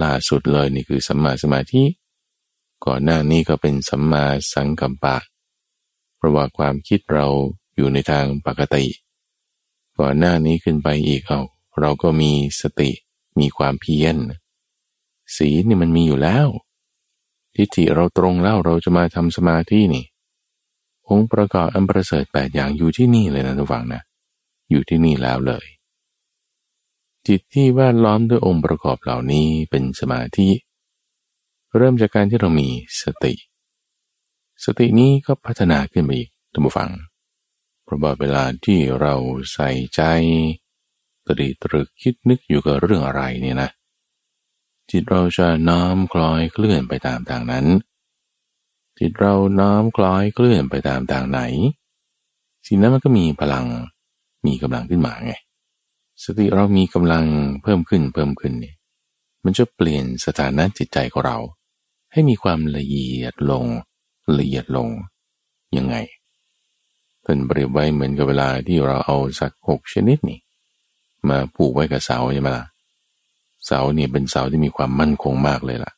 [0.04, 1.84] ล่าสุดเลยนี่คือสัมมาสมาธิ
[2.86, 5.18] ก่อนหน้านี้ก็เป็นสัมมาสังกัปปะ
[6.18, 7.28] เพราะว่าความคิดเรา
[7.76, 8.86] อยู่ในทางปกติ
[10.00, 11.42] ก่อนหน้านี้ขึ้นไปอีกเอา
[11.80, 12.92] เราก็มีสติ
[13.40, 14.16] มีความเพียร
[15.36, 16.48] สีนี่มันมีอยู่แล้ว
[17.56, 20.06] ทิฏฐิเราตรงแล้วเราจะมาทำสมาธินี่
[21.10, 24.02] องค์ประกอบอันประเสริฐแปดอย่างอยู่ที่นี่เลยนะทุกฝังนะ
[24.72, 25.66] อยู่ที่นี่แล้วเลย
[27.28, 30.50] จิตที่แวดล้อมด้วยองค์ประกอบเหล่านี้เป็นสมาธิ
[31.78, 32.70] เริ่มจากการที่เรามี
[33.02, 33.34] สติ
[34.66, 36.90] สตินี้ก็พัฒนาขึ้นไปอีกท่านผู้ฟัง
[37.84, 39.14] เพราะว่าเวลาที่เรา
[39.54, 40.02] ใส่ใจ
[41.28, 43.70] ตรีตรึกคิดนึกอยู่กับเรื่องอะไรเนี่ยนะ
[44.90, 47.66] จิตเราจะน้อมคล้อยเคลื่อนไปตามทางนั้น
[49.00, 51.40] จิตเราน้อมคล้อยเคลื่อนไปตามทางไหน
[52.68, 53.66] สิ่งนั้นมันก็มีพลัง
[54.46, 55.34] มีกำลังขึ้นมาไง
[56.22, 57.26] สติเรามีกำลัง
[57.64, 58.76] เพิ่มขึ้นเพิ่มขึ้นเนี่ย
[59.44, 61.38] มันจะเปลี่ยนสถานะจิตใจของเรา
[62.12, 63.66] ให้มีความละเอียดลง
[64.40, 64.90] ละเอียดลง
[65.78, 65.96] ยังไง
[67.26, 70.40] ท่านเปรียบไว้เหมือนกับเวลาที่เราเอาสัตว์หกชนิดนี่
[71.30, 72.66] มาผูกไว้กับเสาใช่ไหมล่ะ
[73.66, 75.92] เสาเนี่ยเป็นเสาที่มีความมั่นคงมากเลยล่ะ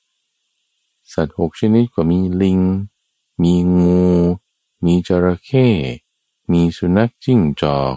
[1.13, 2.59] สัตว์หกชนิดก็มีลิง
[3.43, 4.03] มีงู
[4.85, 5.67] มีจระเข้
[6.51, 7.93] มีสุนัขจิ้งจอก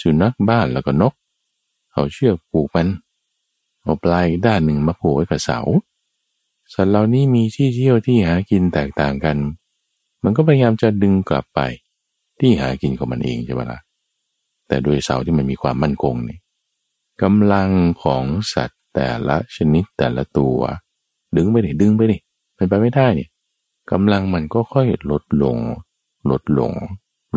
[0.00, 1.14] สุนัขบ้านแล้วก็นก
[1.96, 2.88] เอาเชือกผูกมัน
[3.82, 5.60] เอาปลายด้านหนึ่งมาผูกไว้กับเสา
[6.72, 9.36] สัตว์เหล่านี้มีที่เที่ยวที่หากินแตกต่างกัน
[10.24, 11.60] มันก็พยายามจะดึงกลับไป
[12.40, 13.80] ที่หากินของมันเองใช่ไหมล่ะ
[14.68, 16.38] แต่โดยเสาที่มันมีความมั่นคงนี่
[17.22, 17.70] กำลัง
[18.02, 20.58] ของสัตว์แต่ละชนิดแต่ละตัว
[21.36, 22.18] ดึงไปดิดึงไปดิ
[22.56, 23.30] เป็นไปไม่ได้เนี่ย
[23.90, 25.56] กำลังมันก็ค่อยลดลง
[26.30, 26.72] ลดลง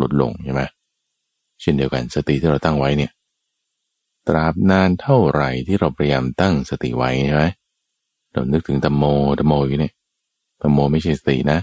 [0.00, 0.62] ลดลงใช่ไหม
[1.60, 3.12] เช่นเดียวกันสติที่เราตั้งไว้เนี่ย
[4.28, 7.44] ตราบนานเท่าไหร่ที่เราพยายามตั้งสติไว้ใช่ไหม
[8.32, 9.04] เรานึกถึงตมโม
[9.38, 9.92] ตมโมอยู่เนี่ย
[10.62, 11.58] ตมโมไม่ใช่สตินะ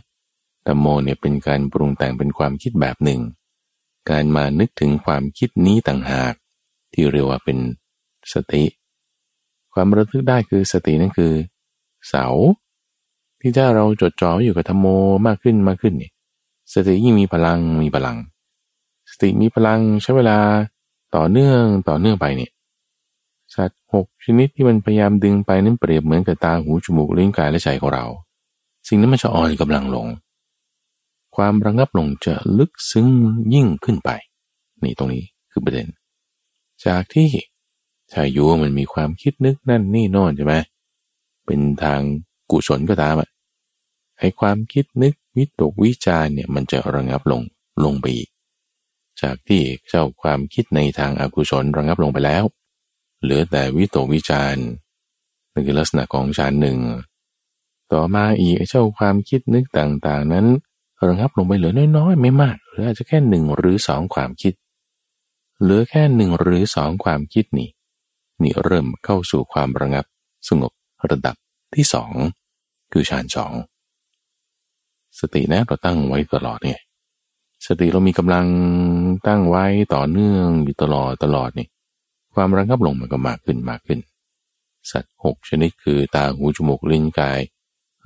[0.67, 3.21] ตมโมเนี่ยเป็นการปรุงแต่งเป็นความคิดแบบหนึ่ง
[4.09, 6.33] การมานึกถึงความคิดนี้ต่างหาก
[6.93, 7.57] ที่เรียกว่าเป็น
[8.33, 8.63] สติ
[9.73, 11.33] ความระลึกได้คือสตินั่นคือ
[12.07, 12.25] เสา
[13.39, 14.87] ที่ถ้าเราจดจ่ออยู่กับธรรมโม
[15.27, 16.11] มากขึ้นมากขึ้นเนี่ย
[16.73, 18.17] สติยิ่งมีพลังมีพลัง
[19.11, 20.37] สติมีพลังใช้เวลา
[21.17, 22.51] ต่อเนื่องต่อเนื่องไปเนี่ย
[23.55, 28.05] สัตว์หกชนิดที่มันพยายามดึงไปนั้นเปรียบเหมือนกับตาหูจมูกลิ้นกายและใจของเรา
[28.87, 30.07] สิ่งนั้นมันจะอ่อนกำลังลง
[31.35, 33.07] ความระงับลงจะลึกซึ้ง
[33.53, 34.09] ยิ่งขึ้นไป
[34.83, 35.87] นี่ตรงนี้คือประเด็น
[36.85, 37.29] จากที่
[38.11, 40.55] ถ้าอยู่มันมีความคิดนึกนั่นนี่โน่นใช่ไหม
[41.45, 41.99] เป็นทาง
[42.49, 43.29] กุศลก็ตามอะ
[44.19, 47.41] ให้ความคิดนึกวิตกวิจารเนี่ยมันจะระงับลง
[47.83, 48.29] ลงไปอีก
[49.21, 52.43] จากที่เจ้าความคิดในทางอากุศลระงับลงไปแล้ว
[53.21, 54.55] เหลือแต่วิโตวิจาร
[55.53, 56.77] นั่นคือลักษณะของฌานหนึ่ง
[57.93, 60.45] ต่อมาอีกเจ้าความคิดนึกต่างๆ นั้น
[61.07, 64.53] ระงับลงไปเหลือน้อยๆ ไม่มากหรืออาจจะแค่หนึ่งหรือสองความคิด
[65.61, 67.69] เหลือแค่หนึ่งหรือสองความคิดนี่
[68.41, 70.05] นี่เริ่มเข้าสู่ความระงับ
[70.47, 70.71] สงบ
[71.09, 71.35] ระดับ
[71.75, 72.11] ที่สอง
[72.91, 73.53] คือฌานสอง
[75.19, 76.79] สตินะเราตั้งไว้ตลอดเนี่ย
[77.67, 78.47] สติเรามีกำลัง
[79.27, 81.67] ตั้งไว้ต่อเนื่องอยู่ตลอดตลอดนี่
[82.33, 83.99] ความระงับลงมันก็มากขึ้นมากขึ้น
[84.91, 87.39] สัตว์หกชนิดคือตาหูจมูกลิ้นกาย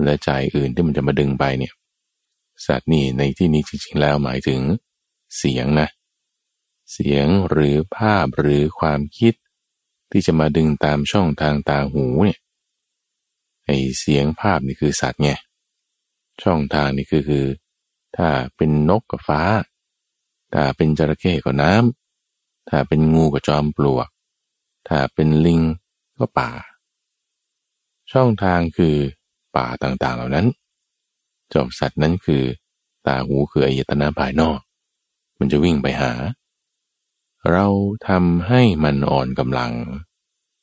[0.04, 1.74] และใจอื่นที่มันจะมาดึงไปเนี่ย
[2.66, 4.62] สัตว์นี่ในที่นี้จริงๆแล้วหมายถึง
[5.38, 5.88] เสียงนะ
[6.92, 9.34] เสียงหรือภาพหรือความคิด
[10.12, 12.40] ที่จะมาดึงตามช่องทางตาหูเนี่ย
[13.66, 13.70] ไอ
[14.00, 15.32] เสียงภาพนี่คือสัตว์ไง
[16.44, 17.46] ช่องทางนี่คือคือ
[18.18, 19.42] ถ้าเป็นนกกับฟ้า
[20.54, 24.08] ถ้าเป็นจระเข้ก็น้ำ ถ้าเป็นงูกับจอมปลวก
[24.88, 25.62] ถ้าเป็นลิง
[26.20, 26.52] ก็ป่า
[28.12, 28.96] ช่องทางคือ
[29.56, 30.48] ป่าต่างๆเหล่านั้น
[31.54, 32.44] จ้าสัตว์นั้นคือ
[33.08, 34.60] ตาหูคืออายตนะภายนอก
[35.40, 36.12] มันจะวิ่งไปหา
[37.52, 37.68] เรา
[38.08, 39.72] ทำให้มันอ่อนกำลัง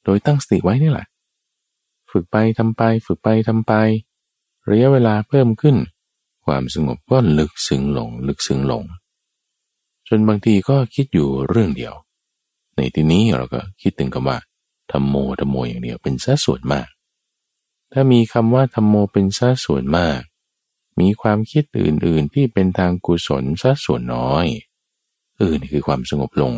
[0.05, 1.07] โดยตั้งสติไว้นี่แหละ
[2.11, 3.73] ฝึกไปทำไป ฝึกไปทำไป
[4.71, 5.77] ระยะเวลาเพิ่มขึ้น
[6.49, 8.85] ความสงบก็ลึกซึ้งลง ลึกซึ้งลง
[10.09, 11.95] จนบางทีก็คิดอยู่เรื่องเดียว
[12.77, 14.39] ในที่นี้เราก็คิดถึงคำว่า
[14.93, 16.89] ธรรมโมธรรมโมอย่างเดียวเป็นสัดส่วนมาก
[17.93, 20.21] ถ้ามีคำว่าธรรมโมเป็นสัดส่วนมาก
[21.01, 24.47] มีความคิดอื่นๆที่เป็นทางกุศลสัดส่วนน้อย
[25.37, 26.53] เออนี่คือความสงบลง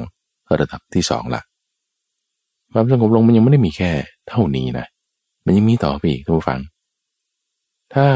[0.61, 1.43] ระดับที่สองละ
[2.73, 3.91] ความสงบลงมันยังไม่ได้มีแค่
[4.29, 4.87] เท่านี้นะ
[5.45, 6.61] มันยังมีต่อไปอีกทุกฝัง
[7.95, 8.07] ถ้า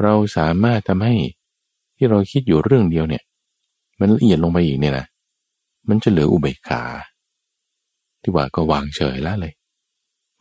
[0.00, 1.14] เราสามารถทำให้
[1.96, 3.22] ที่เราคิดอยู่เรื่องเดียวเนี่ย
[4.00, 5.06] มันละเอียดลงไปอีกเนี่ยนะ
[5.88, 6.82] มันจะเหลืออุเบกขา
[8.22, 9.54] ที่ว่าก็วางเฉยแล้วเลย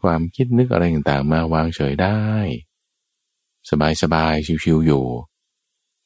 [0.02, 2.20] ความคิดนึกอะไรต่างๆมาวางเฉยได้
[4.02, 5.04] สบายๆชิวๆอยู่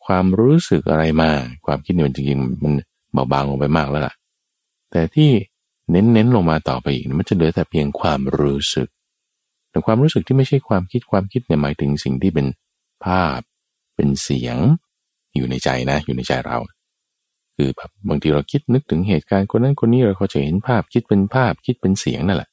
[0.06, 1.32] ความรู้สึกอะไรมา
[1.66, 2.74] ความคิดเนี่ยมันจริงๆมัน
[3.14, 4.14] เบาบางลงไปมากแล้วล่ะ
[4.92, 5.32] แต่ที่
[5.92, 8.88] เน้นๆลงมาต่อไปอีกมันจะเหลือแต่เพียงความรู้สึก
[9.70, 12.46] แต่ความรู้สึกที่ไม่ใช่ความคิดความคิดเนี่ยหมายถึงสิ่งที่เป็น
[13.06, 13.40] ภาพ
[13.96, 14.58] เป็นเสียง
[15.36, 16.58] อยู่ในใจนะ อยู่ในใจเรา
[17.56, 22.50] คือแบบบางทีเราคิดนึกถึงเหตุการณ์คนนั้นคนนี้เราก็จะเห็นภาพคิดเป็นภาพคิดเป็นเสียงนั่นแหละ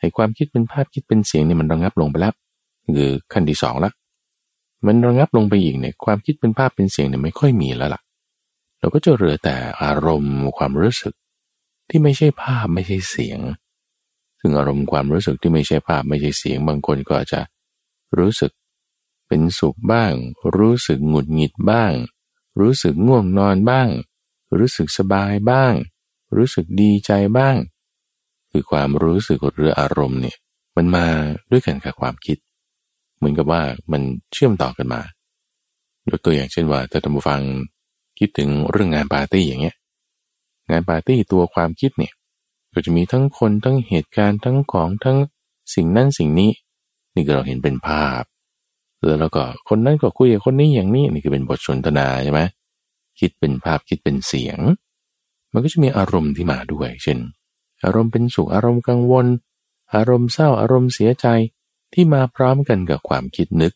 [0.00, 2.34] ให้ความคิดเป็นภาพคิดเป็นเสียงเนี่ยมันระงับลงไปแล้ว
[2.96, 3.92] คือขั้นที่สองละ
[4.86, 8.00] มันระงับลงไปอีกเนี่ยความคิดเป็นภาพเป็นเสียงเนี่ยไม่ค่อยมีแล้วล่ะ
[8.78, 11.14] เราก็จะเหลือแต่อารมณ์ความรู้สึก
[11.88, 13.38] ที่ไม่ใช่ภาพไม่ใช่เสียง
[14.40, 17.40] ซึ่งอารมณ์ความรู้สึกที่ไม่ใช่ภาพไม่ใช่เสียง บางคนก็จะ
[18.18, 18.52] รู้สึก
[19.28, 20.12] เป็นสุขบ้าง
[20.56, 21.92] รู้สึกหงุดหงิดบ้าง
[22.60, 23.88] รู้สึกง่วงนอนบ้าง
[24.58, 25.74] รู้สึกสบายบ้าง
[26.36, 27.56] รู้สึกดีใจบ้าง
[28.50, 30.36] คือความรู้สึกหรืออารมณ์เนี่ย
[30.76, 31.06] มันมา
[31.50, 32.38] ด้วยกันกับความคิด
[33.16, 33.62] เหมือนกับว่า
[33.92, 35.02] มันเชื่อมต่อกันมา
[36.08, 37.42] ยกตัวอย่างเช่นว่าถ้าท่านผู้ฟัง
[38.18, 39.76] คิดถึงเรื่องงานปาร์ตี้อย่างเงี้ย
[40.70, 42.12] งานปาร์ตี้ตัวความคิดเนี่ย
[42.72, 45.18] ก็จะมีทั้งคนทั้งเหตุการณ์ทั้งของทั้ง
[45.74, 46.50] สิ่งนั้นสิ่งนี้
[47.14, 48.22] นี่ก็เราเห็นเป็นภาพ
[49.20, 52.40] แล้วก็คนนั้นก็คุยกับคนนี้อย่างนี้นี่คือเป็นบทสนทนาใช่ไหม
[53.20, 54.58] คิดเป็นภาพคิดเป็นเสียง
[55.52, 57.18] มันก็จะมีอารมณ์ที่มาด้วย เช่น
[57.84, 59.26] อารมณ์เป็นสุขอารมณ์กังวล
[59.94, 61.26] อารมณ์เศร้าอารมณ์เสียใจ
[61.92, 63.72] ที่มาพร้อมกันกับความคิดนึก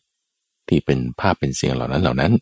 [0.67, 2.33] ที่เป็นภาพเป็นเสียงเหล่านั้นเหล่านั้น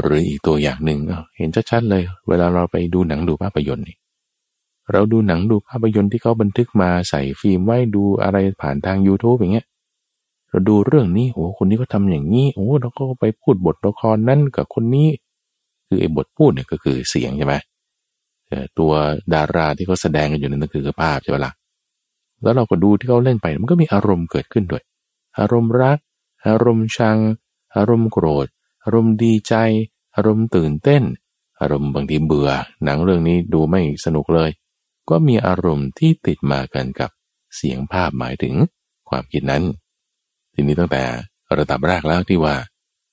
[0.00, 0.98] หรืออีกตัวอย่างหนึ่ง
[1.36, 3.96] เห็นชัดๆเลย เวลาเราไปดูหนังดูภาพยนตร์นี่
[4.92, 9.66] เราดูหนังดูภาพยนตร์ที่เขาบันทึกมาใส่ฟิล์มไว้ดูอะไรผ่านทาง YouTube อย่างเงี้ย
[10.54, 15.08] เราดูเรื่องนี้โอ้คนนี้ก็ทำอย่างนี้โอ้เราก็ไปพูดบทละครนั่นกับคนนี้
[15.86, 17.54] คือไอ้บทพูดเนี่ยก็คือเสียงใช่ไหม
[18.78, 18.92] ตัว
[19.34, 21.52] ดาราที่เขาแสดงกันอยู่นั่นก็คือภาพใช่ไหมล่ะ
[22.42, 24.82] แล้วเราก็ดูที่เขาเล่นไปมันก็มีอารมณ์เกิดขึ้นด้วย
[25.38, 25.98] อารมณ์รัก
[26.48, 27.18] อารมณ์ชัง
[27.76, 28.46] อารมณ์โกรธ
[28.84, 29.54] อารมณ์ดีใจ
[30.16, 31.02] อารมณ์ตื่นเต้น
[31.60, 32.50] อารมณ์บางทีเบื่อ
[32.84, 34.50] หนังเรื่องนี้ดูไม่สนุกเลย
[35.10, 37.10] ก็มีอารมณ์ที่ติดมากันกับ
[37.56, 38.54] เสียงภาพหมายถึง
[39.08, 39.62] ความคิดนั้น
[40.54, 41.02] ทีนี้ตั้งแต่
[41.58, 42.54] ระดับแรกแล้วที่ว่า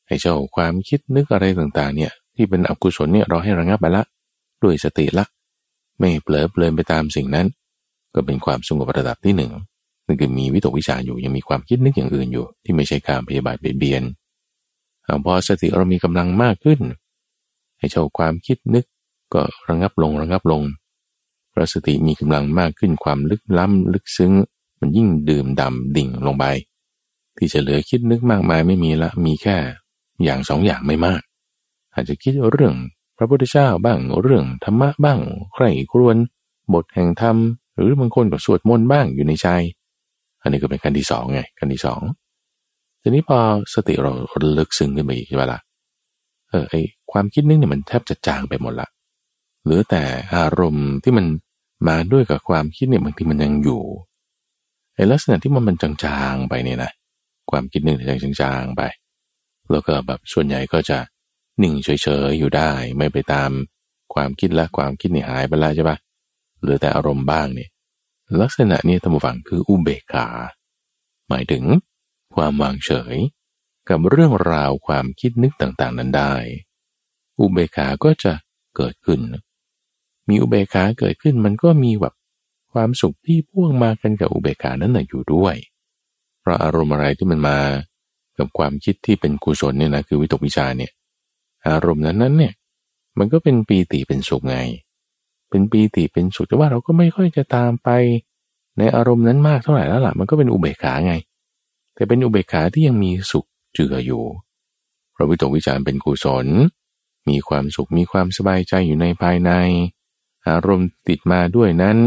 [0.07, 4.03] ให้เจ้าความคิดนึกอะไรต่างๆ เนี่ยที่เป็นอกุศลเนี่ยเราให้ระงับไปละ
[4.63, 5.25] ด้วยสติละ
[5.99, 7.47] ไม่เผลอเพลินไปตามสิ่งนั้น
[8.13, 9.51] ก็เป็นความสงบระดับที่หนึ่ง
[10.05, 14.03] นั่นคือมีวิตกวิจารอยู่ยังมีความคิดนึกอย่างอื่นอยู่ ที่ไม่ใช่การพยาบาทเบียน
[15.25, 16.79] พอสติเรามีกำลังมากขึ้น
[17.79, 18.85] ให้เจ้าความคิดนึก
[19.33, 20.61] ก็ระงับลงระงับลง
[21.53, 24.31] พระสติมีกำลังมากขึ้นความลึกล้ำลึกซึ้ง
[24.79, 26.45] มันยิ่งดื่มดำดิ่งลงไป
[27.37, 29.57] ที่จะเหลือคิดนึกมากมายไม่มีละมีแค่
[30.23, 31.21] อย่างสองอย่างไม่มาก
[31.93, 32.75] อาจจะคิดเรื่อง
[33.17, 35.19] พระพุทธเจ้าบ้างเรื่องธรรมะบ้าง
[35.53, 36.17] ใครครวน
[36.73, 37.37] บทแห่งธรรม
[37.77, 39.47] หรือบางคนก็สวดมนต์บ้างอยู่ในใจ
[40.41, 42.01] อันนี้ก็เป็นขั้นที่สองไงขั้นที่สอง
[43.01, 43.37] ทีนี้พอ
[43.73, 44.11] สติเรา
[44.57, 45.59] ลึกซึ้งขึ้นไปอีกใช่ไหมล่ะ
[46.49, 46.73] เออไอ
[47.11, 48.87] ความคิดนึกเนี่ยมันแทบจะจางไปหมดละ
[49.65, 50.03] หรือแต่
[50.35, 51.25] อารมณ์ที่มัน
[51.87, 53.81] มาด้วยกับความคิดเนี่ยบางทีมันยังอยู่
[54.95, 56.91] ไอลักษณะที่มันมันจางๆไปเนี่ยนะ
[57.51, 58.81] ความคิดนึงจะจางๆไป
[59.71, 60.99] แล้วก็แบบส่วนใหญ่ก็จะ
[61.61, 63.51] นิ่งเฉยๆอยู่ได้ไม่ไปตาม
[64.13, 65.97] ความคิดละความคิดนี่หายไปแล้วใช่ปะ
[66.61, 67.69] หรือแต่อารมณ์บ้างเนี่ย
[68.41, 70.27] ลักษณะนี้ธรรมฝังคืออุเบกขา
[71.29, 71.63] หมายถึง
[72.35, 73.15] ความวางเฉย
[73.89, 76.33] กับเรื่องราวความคิดนึกต่างๆ นั้นได้
[77.39, 78.33] อุเบกขาก็จะ
[78.75, 79.19] เกิดขึ้น
[80.29, 82.13] มีอุเบกขาเกิดขึ้นมันก็มีแบบ
[82.73, 85.55] ความสุขที่พ่วงมากันกับอุเบกขานั้นอยู่ด้วย
[86.41, 87.57] เพราะอารมณ์อะไรที่มันมา
[88.37, 90.91] กับความคิดที่เป็นกุศลเนี่ยนะคือวิตกวิจาเนี่ย
[91.69, 92.53] อารมณ์นั้นนั้นเนี่ย
[93.17, 94.57] มันก็เป็นปีติเป็นสุขไง
[95.49, 97.89] เป็นปีติเป็นสุขแต่ว่าเราก็ไม่ค่อยจะตามไป
[98.77, 101.13] ในอารมณ์นั้นมากเท่าไหร่แล้วล่ะมันก็เป็นอุเบกขาไง
[101.95, 104.23] แต่เป็นอุเบกขาที่ยังมีสุขเจืออยู่
[105.15, 106.47] พระวิตกวิจารเป็นกุศล
[107.29, 109.51] มีความสุขมีความสบายใจอยู่ในภายใน
[110.47, 111.97] อารมณ์ติดมาด้วยนั้น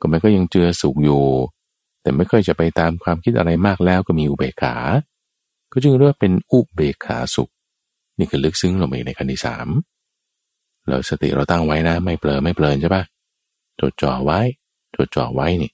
[0.00, 1.24] ก็มันก็ยังเจือสุขอยู่
[2.04, 4.76] แต่ไม่ค่อยจะไปตามความคิดอะไรมากแล้วก็มีอุเบกขา
[5.72, 7.50] ก็จึงเรียกว่าเป็นอุเบกขาสุข
[8.18, 9.68] นี่คือลึกซึ้งลงไปในขั้นที่สาม
[10.88, 13.04] แล้วสติเราตั้งไว้นะไม่เปลอไม่เปลินใช่ปะ
[13.80, 14.40] จดจ่อไว้
[14.96, 15.70] จดจ่อไว้นี่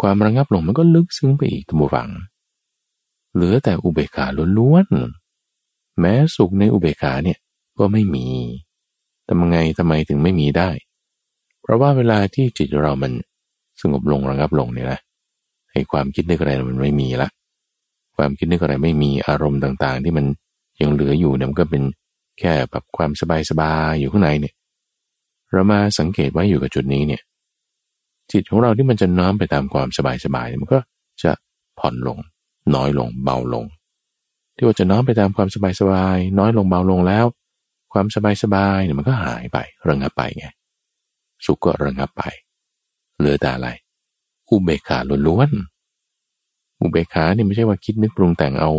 [0.00, 2.10] ความระงับลงมันก็ลึกซึ้งไปอีกตัวฝัง
[3.34, 4.26] เหลือแต่อุเบกขา
[4.58, 7.38] ล้วนๆแม้สุขในอุเบกขาเนี่ย
[7.78, 8.26] ก็ไม่มี
[9.28, 10.70] ทำไงทำไมถึงไม่มีได้
[11.62, 13.12] เพราะว่าเวลาที่จิตเรามัน
[13.80, 15.00] สงบลงระงับลงเนี่ยนะ
[15.78, 17.28] ให้ความคิดนึกอะไรมันไม่มีละ
[18.16, 20.26] ความคิดนึกอะไรไม่มีอารมณ์ต่างๆ ที่มัน
[20.80, 21.82] ยังเหลืออยู่เนี่ยมันก็เป็น
[22.38, 23.10] แค่แบบความ
[23.50, 24.54] สบายๆอยู่ข้างในเนี่ย
[25.52, 27.22] เรามาสังเกตไว้อยู่กับจุดนี้เนี่ย
[28.32, 29.88] จิตของเราที่มันจะน้อมไปตามความ
[30.24, 30.78] สบายๆมันก็
[31.22, 31.32] จะ
[31.78, 32.18] ผ่อนลง
[32.74, 33.64] น้อยลงเบาลง
[34.56, 37.26] ที่ว่าจะน้อมไปตามความสบายสบายน้อยลงเบาลงแล้ว
[37.92, 40.46] ความสบายสบายเนี่ยมันก็หายไประงับไปไง
[41.46, 42.22] สุขก็ระงับไป
[43.18, 43.68] เหลือแต่อะไร
[44.50, 48.70] อุเบกขาล้วนๆ อุเบกขาเนี่ยไม่ใช่ว่าคิดนึกปรุงแต่งเอา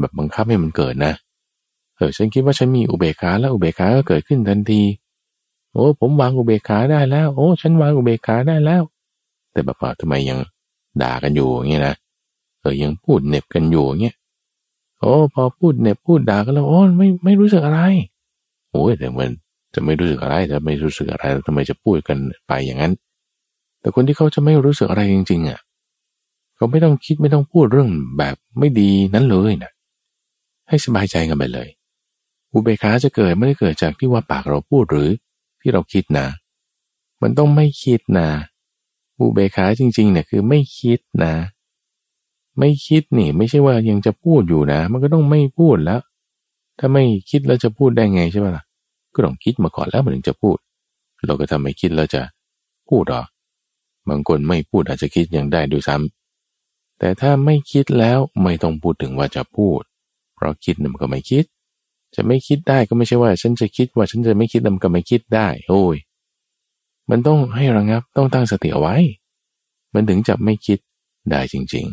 [0.00, 1.12] แบบบังคับให้มันเกิดนะ
[1.96, 4.82] เออฉันคิดว่าฉันมีอุเบกขาแล้วอุเบกขาก็เกิดขึ้นทันที
[5.72, 8.82] โอ้ผมวางอุเบกขาได้แล้ว โอ้ ฉันวางอุเบกขาได้แล้ว
[9.52, 10.38] แต่แบบว่าทำไมยัง
[11.02, 11.94] ด่ากันอยู่อย่างเงี้ยนะ
[12.60, 14.16] เออยังพูดเน็บกันอยู่อย่างเงี้ย
[15.00, 17.80] โอ้พอพูดเน็บพูดด่ากันแล้ว โอ้ไม่ไม่รู้สึกอะไร
[18.70, 19.30] โอ้ยแต่มัน
[19.74, 22.92] จะไม่รู้สึกอะไรจะไม่รู้สึกอะไรแล้วทำไมจะพูดกันไปอย่างนั้น
[23.82, 25.60] แต่คนที่เขาจะไม่รู้สึกอะไรจริง ๆอะ
[26.56, 29.72] เขาไม่ต้องคิดไม่ต้องพูดเรื่องแบบไม่ดีนั้นเลยนะ
[30.68, 31.68] ให้สบายใจกันไปเลย
[32.52, 35.10] อุเบกขาจะเกิดไม่ได้เกิดจากที่ว่าปากเราพูดหรือ
[35.60, 36.26] ที่เราคิดนะ
[37.22, 38.28] มันต้องไม่คิดนะ
[39.20, 41.34] อุเบกขาจริงๆเนี่ยคือไม่คิดนะ
[42.58, 46.00] ไม่คิดนี่ ไม่ใช่ว่ายังจะพูดอยู่นะ มันก็ต้องไม่พูดแล้ว
[46.78, 48.64] ถ้าไม่คิดแล้วจะพูดได้ไงใช่ไหมล่ะ
[49.14, 50.56] ก็ต้องคิดมาก่อนแล้วมันถึงจะพูด
[51.26, 52.22] เราก็ทำไม่คิดแล้วจะ
[52.88, 53.22] พูดหรอ
[54.08, 59.80] บางคนไม่พูดอาจจะคิดยังได้ด้วยซ้ำแต่ถ้าไม่คิดแล้วไม่ต้องพูดถึงว่าจะพูด
[60.34, 61.44] เพราะคิดมันก็ไม่คิด
[62.14, 65.96] จะไม่คิดได้ก็ไม่ใช่ว่า ฉันจะคิดว่าฉันจะไม่คิดมันก็ไม่คิดได้ โอ้ย
[67.10, 68.96] มันต้องให้ระงับต้องตั้งสติเอาไว้
[69.94, 70.78] มันถึงจะไม่คิด
[71.30, 71.86] ได้จริง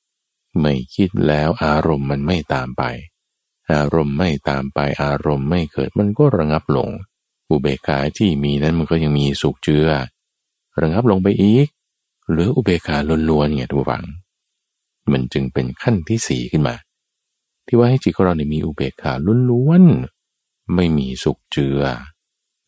[0.00, 2.82] ๆ ไม่คิดแล้วอารมณ์มันไม่ตามไป
[3.72, 6.88] อารมณ์ไม่ตามไปอารมณ์ไม่เกิดมันก็ระงับลง
[7.48, 9.88] อุเบกขาที่มีนั้นมันก็ยังมีสุขเจือ
[10.80, 11.66] ระงับลงไปอีก
[12.30, 12.96] หรืออุเบกขา
[13.30, 14.04] ล้วนๆเนี่ยทุกฝัง
[15.12, 16.74] มันจึงเป็นขั้นที่สี่ขึ้นมา
[17.66, 19.12] ที่ว่าให้จิตของเราเนี่ยมีอุเบกขา
[19.50, 21.80] ล้วนๆไม่มีสุขเจือ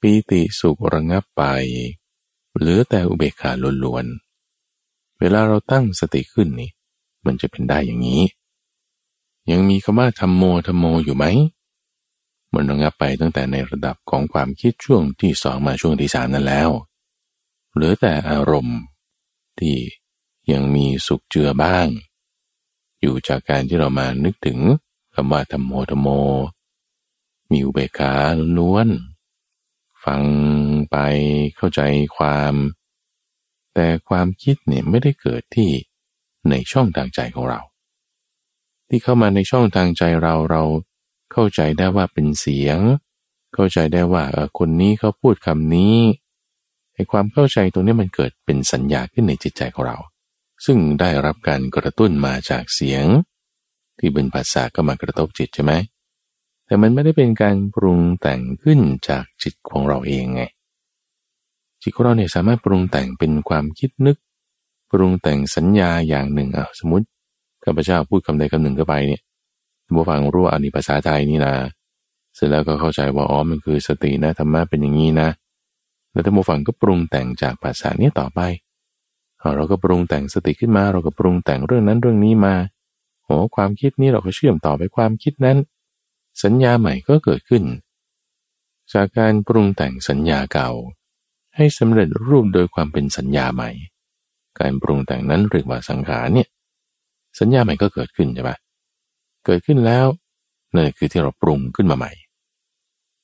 [0.00, 1.42] ปีติสุขระงับไป
[2.56, 3.50] เหลือแต่อุเบกขา
[3.84, 6.70] ล้วนๆเวลาเราตั้งสติขึ้นนี่
[7.26, 8.22] มันจะเป็นได้อย่างนี้
[9.50, 11.24] ยังมีคำว่าธรรมโมธรรมโมอยู่ไหม
[12.54, 16.70] มันระงับไปตั้งแต่ในระดับของความคิดช่วงที่สองมาช่วงที่สามนั่นแล้ว
[17.76, 18.80] เหลือแต่อารมณ์
[19.58, 19.76] ที่
[20.52, 21.88] ยังมีสุขเจือบ้าง
[23.00, 24.58] อยู่จากการที่เรามานึกถึง
[25.14, 26.08] คำว่าธรรมโมธรรมโม
[27.50, 28.12] มีอุเบกขา
[28.56, 28.88] ล้วน
[30.04, 30.22] ฟัง
[30.90, 30.96] ไป
[31.56, 31.80] เข้าใจ
[32.16, 32.54] ความ
[33.74, 35.70] แต่ความคิดเนี่ยไม่ได้เกิดที่
[36.50, 37.60] ในช่องทางใจของเรา
[38.88, 40.62] ที่เข้ามาในช่องทางใจเราเรา
[41.32, 42.78] เข้าใจได้ว่าเป็นเสียง
[43.54, 44.24] เข้าใจได้ว่า
[44.58, 45.96] คนนี้เขาพูดคำนี้
[46.96, 49.98] ไอ้ความเข้าใจตรงนี้มันเกิดเป็นสัญญาขึ้นในจิตใจของเรา
[50.64, 53.04] ซึ่งได้รับการกระตุ้นมาจากเสียง
[53.98, 55.72] ที่เป็นภาษาก็มากระทบจิตใช่ไหม
[56.66, 60.42] แต่มันไม่ได้เป็นการปรุงแต่งขึ้นจากจิตของเราเองไง
[61.82, 64.16] จิตของเราเนี่ยสามารถปรุงแต่งเป็นความคิดนึก
[64.90, 67.06] ปรุงแต่งสัญญาอย่างหนึ่งอะสมมติ
[67.64, 69.22] ข้าพเจ้าพูดคำใดคำหนึ่งก็ไปเนี่ย
[69.96, 71.54] ผู้ฟังรู้ว่าอันนี้ภาษาไทยนี่นะ
[72.34, 75.28] เสร็จแล้วก็เข้าใจว่าอ๋อมันคือสตินะธรรมะเป็นอย่างนี้นะ
[76.16, 78.40] แล้วท่านผู้ฟังก็ปรุงแต่งจากภาษาเนี้ต่อไป
[79.56, 82.54] เราก็ปรุงแต่งสติขึ้นมา เราก็ปรุงแต่งเรื่องนั้นเรื่องนี้มา
[83.24, 85.58] โอ้ความคิดนี้เราก็เชื่อมต่อไปความคิดนั้น
[86.42, 87.64] สัญญาใหม่ก็เกิดขึ้น
[88.92, 90.70] จากการปรุงแต่งสัญญาเก่า
[91.56, 93.70] ให้สำเร็จรูปโดยความเป็นสัญญาใหม่
[94.58, 96.48] การปรุงแต่งนั้นเรียกว่าสังขารเนี่ย
[97.40, 98.56] สัญญาใหม่ก็เกิดขึ้นใช่ปะ
[99.46, 100.06] เกิดขึ้นแล้ว
[100.74, 102.12] นั่นคือที่เราปรุงขึ้นมาใหม่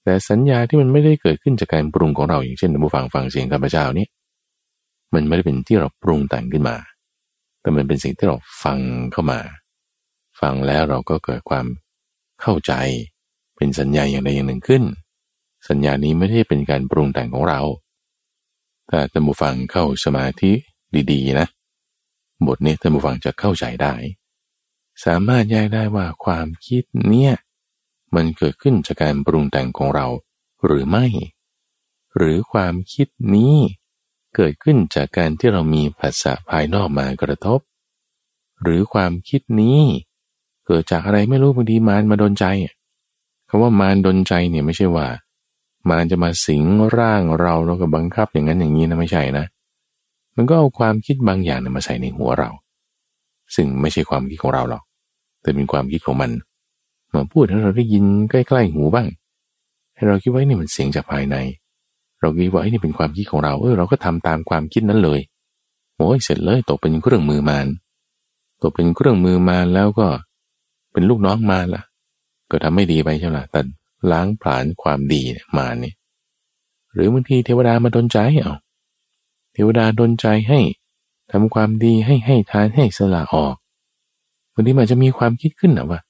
[0.05, 4.07] แต่สัญญาที่มันไม่ได้เกิดขึ้นจากการปรุงของเราอย่างเช่นผู้ฟังฟังเสียงข้าพเจ้านี้
[5.15, 6.77] มันไม่ได้เป็นที่เราปรุงแต่งขึ้นมา
[7.61, 8.79] แต่มันเป็นสิ่งที่เราฟัง
[9.13, 9.41] เข้ามา
[10.41, 11.67] ฟังแล้วเราก็เกิดความ
[12.41, 12.73] เข้าใจ
[13.57, 14.83] เป็นสัญญาอย่างใดอย่างหนึ่งขึ้น
[15.69, 17.61] สัญญานี้ไม่ได้เป็นการปรุงแต่งของเรา
[18.91, 20.53] ถ้าท่านผู้ฟังเข้าสมาธิ
[21.13, 21.49] ดีๆนะ
[22.47, 23.95] บทนี้ท่านผู้ฟังจะเข้าใจได้
[25.05, 27.35] สามารถแยกได้ว่าความคิดเนี่ย
[28.15, 30.07] มันเกิดขึ้นจากการปรุงแต่งของเรา
[30.67, 31.07] หรือไม่
[32.17, 33.57] หรือความคิดนี้
[34.37, 37.61] เกิดขึ้นจากการที่เรามีภาษาภายนอกมากระทบ
[38.63, 39.81] หรือความคิดนี้
[40.67, 42.45] เกิดจากอะไรไม่รู้บางทีมารมาดนใจ
[43.49, 45.07] คำว่ามารดนใจเนี่ยไม่ใช่ว่า
[45.91, 46.65] มารจะมาสิง
[46.97, 49.45] ร่างเราแล้วก็บังคับอย่างนั้นอย่างนี้นะไม่ใช่นะ
[50.37, 52.51] มันก็เอาความคิดบางอย่างเนี่ยมาใส่ในหัวเรา
[53.55, 54.83] ซึ่งไม่ใช่ความคิดของเราหรอก
[55.43, 56.31] แต่เป็นความคิดของมัน
[57.15, 59.09] มาพูดให้เราได้ยินใกล้ๆหูบ้าง
[59.95, 61.37] ให้เราคิดว่านี่มันเสียงจากภายใน
[62.21, 65.21] เราคิดว่าไอ้นี่เป็นความคิดของเราเออเราก็ทำตามความคิดนั้นเลย
[65.97, 67.67] โอ้ยเสร็จเลยตกเป็นเครื่องมือมาร
[68.63, 70.07] ตกเป็นเครื่องมือมาแล้วก็
[70.93, 71.83] เป็นลูกน้องมาละ
[72.51, 73.61] ก็ทำไม่ดีไปใช่ไหมแต่
[74.11, 75.23] ล้างผลาญความดี
[75.59, 75.95] มาเนี่ย
[76.95, 78.55] หรือบางทีเทวดามาดนใจเอา
[79.53, 80.61] เทวดาดนใจให้
[81.33, 83.55] ทำความดีให้ให้ทานให้สละออก
[84.55, 86.01] วันนี้มันจะมีความคิดขึ้นนะว่า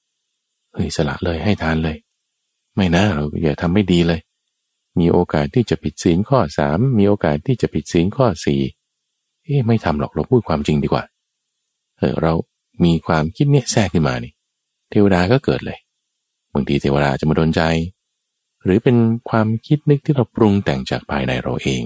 [0.73, 1.97] เฮ้ยสละเลยให้ทานเลย
[2.75, 4.19] ไม่นะเราอย่าทำไม่ดีเลย
[4.99, 8.61] มีโอกาสที่จะผิดศีลข้อสามมีโอกาสที่จะผิดศีลข้อสี่
[9.43, 11.03] เอ๊ะไม่ทำหรอกเราพูดความจริงดีกว่า
[11.99, 12.33] เออเรา
[12.83, 14.33] มีความคิดเนี้ยแทรกขึ้นมานี่
[14.89, 15.79] เทวดาก็เกิดเลย
[16.53, 17.61] บางทีเทวดาจะมาโดนใจ
[18.63, 18.97] หรือเป็น
[19.29, 21.83] ความคิดนึกที่เราปรุงแต่งจากภายในเราเอง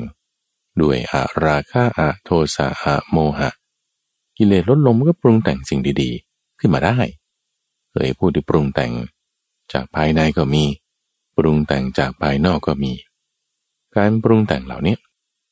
[0.82, 3.50] ด้วยอาราคะอะโทสะอะโมหะ
[4.38, 6.98] กิเลสลดลงก็ปรุงแต่งสิ่งดีๆ ขึ้นมาได้
[8.00, 8.94] เคยพูดที่ปรุงแต่ง
[9.74, 10.64] จากภายในก็มี
[11.38, 12.94] ปรุงแต่งจากภายนอกก็มี
[13.98, 14.98] การปรุงแต่งเหล่านี้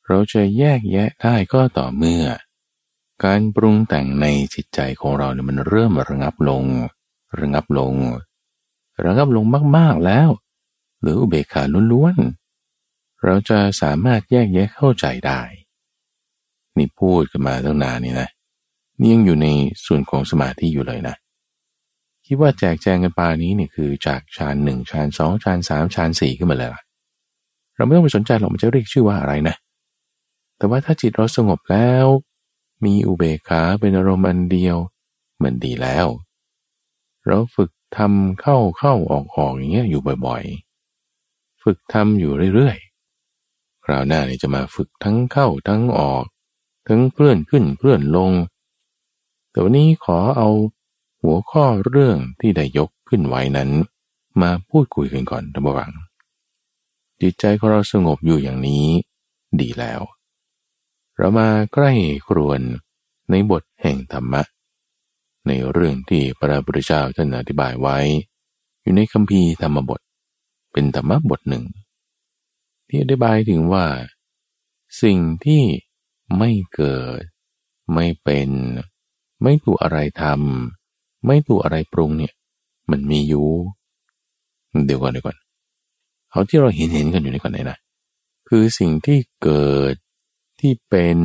[0.06, 2.24] เราจะแยกแยะได้ก็ต่อเมื่อ
[3.24, 6.64] การปรุงแต่งในจิตใจของเราเนี่ยมันเริ่มระงับลง
[7.40, 7.94] ระงับลง
[9.04, 9.44] ระงับลง
[9.76, 10.28] มาก ๆแล้ว
[11.00, 15.40] หรืออุเบกขาล้วนๆเราจะสามารถแยกแยะเข้าใจได้
[16.76, 18.28] นี่พูดกันมาตั้งนานนี่นะ
[18.98, 19.46] นี่ยังอยู่ใน
[19.84, 21.16] ส่วนของสมาธิอยู่เลยนะ
[22.26, 26.70] คิดว่าแจกแจงกันปานี้เนี่ยคือจากฌานหนึ่งฌานสองฌานสามฌานสี่ขึ้นมาเลย
[27.76, 29.56] เราไม่ต้องไปสนใจหรอกมันจะเรียกชื่อว่าอะไรนะ
[30.58, 32.06] แต่ว่าถ้าจิตเราสงบแล้ว
[32.84, 34.76] มีอุเบกขาเป็นอารมณ์อันเดียว
[35.42, 36.06] มันดีแล้ว
[37.26, 46.24] เราฝึกทำเข้าเข้าออกออกอย่างเงี้ยอยู่บ่อยๆ ฝึกทำอยู่เรื่อยๆ คราวหน้าเนี่ยจะมาฝึกทั้งเข้าทั้งออก
[46.88, 48.32] ทั้งเคลื่อนขึ้นเคลื่อนลง
[49.50, 50.48] แต่วันนี้ขอเอา
[51.28, 53.70] หัวข้อเรื่องที่ได้ยกขึ้นไว้นั้น
[54.42, 55.92] มาพูดคุยกันก่อนทบวัง
[57.20, 58.86] จิตใจของเราสงบอยู่อย่างนี้
[59.60, 60.00] ดีแล้ว
[61.16, 61.92] เรามาใกล้
[62.28, 62.60] ครวน
[63.30, 64.42] ในบทแห่งธรรมะ
[65.46, 67.98] ในเรื่องที่พระพุทธเจ้าท่านอธิบายไว้
[68.82, 70.00] อยู่ในคัมภีร์ธรรมบท
[70.72, 71.64] เป็นธรรมบทหนึ่ง
[72.88, 73.86] ที่อธิบายถึงว่า
[75.02, 75.62] สิ่งที่
[76.38, 77.22] ไม่เกิด
[77.94, 78.50] ไม่เป็น
[79.42, 80.75] ไม่ถูกอะไรทำ
[81.26, 82.32] ไม่ถูกอะไรปรุงเนี่ย
[82.90, 83.46] มันมีอยู่
[84.86, 85.36] เดี๋ยวก่อนเดี๋ยวก่อน
[86.30, 87.78] เอาที่เราเห็นเห็นกันอยู่ในก่อนเลยนะ
[88.48, 89.94] คือสิ่งที่เกิด
[90.60, 91.18] ที่เป็น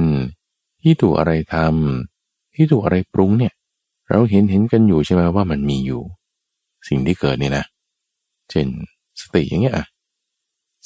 [0.82, 3.54] ที่ถูกอะไรทำที่ถูกอะไรปรุงเนี่ย
[4.10, 6.02] เราเห็นเห็นกันอยู่ใช่ไหมว่ามันมีอยู่
[6.88, 7.66] สิ่งที่เกิดเนี่ยนะ
[8.50, 8.68] เช่น
[9.22, 9.86] สติอย่างเงี้ยอะ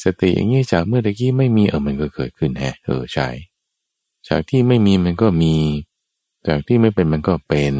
[0.03, 3.27] สติอย่างเงี้ยจากเมื่อตะกี้ไม่มีเออมันก็เกิดขึ้นแฮะเออใช่
[4.27, 5.55] จากที่ไม่มีมันก็มี
[6.47, 7.73] จากที่ไม่เป็นมันก็เป็น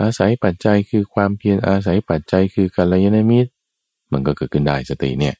[0.00, 3.50] อาศัยปัจจัยคือความเพียรอาศัยปัจจัยคือกัลยาณมิตร
[4.12, 5.34] มันก็เกิดขึ้นได้สติเนี่ย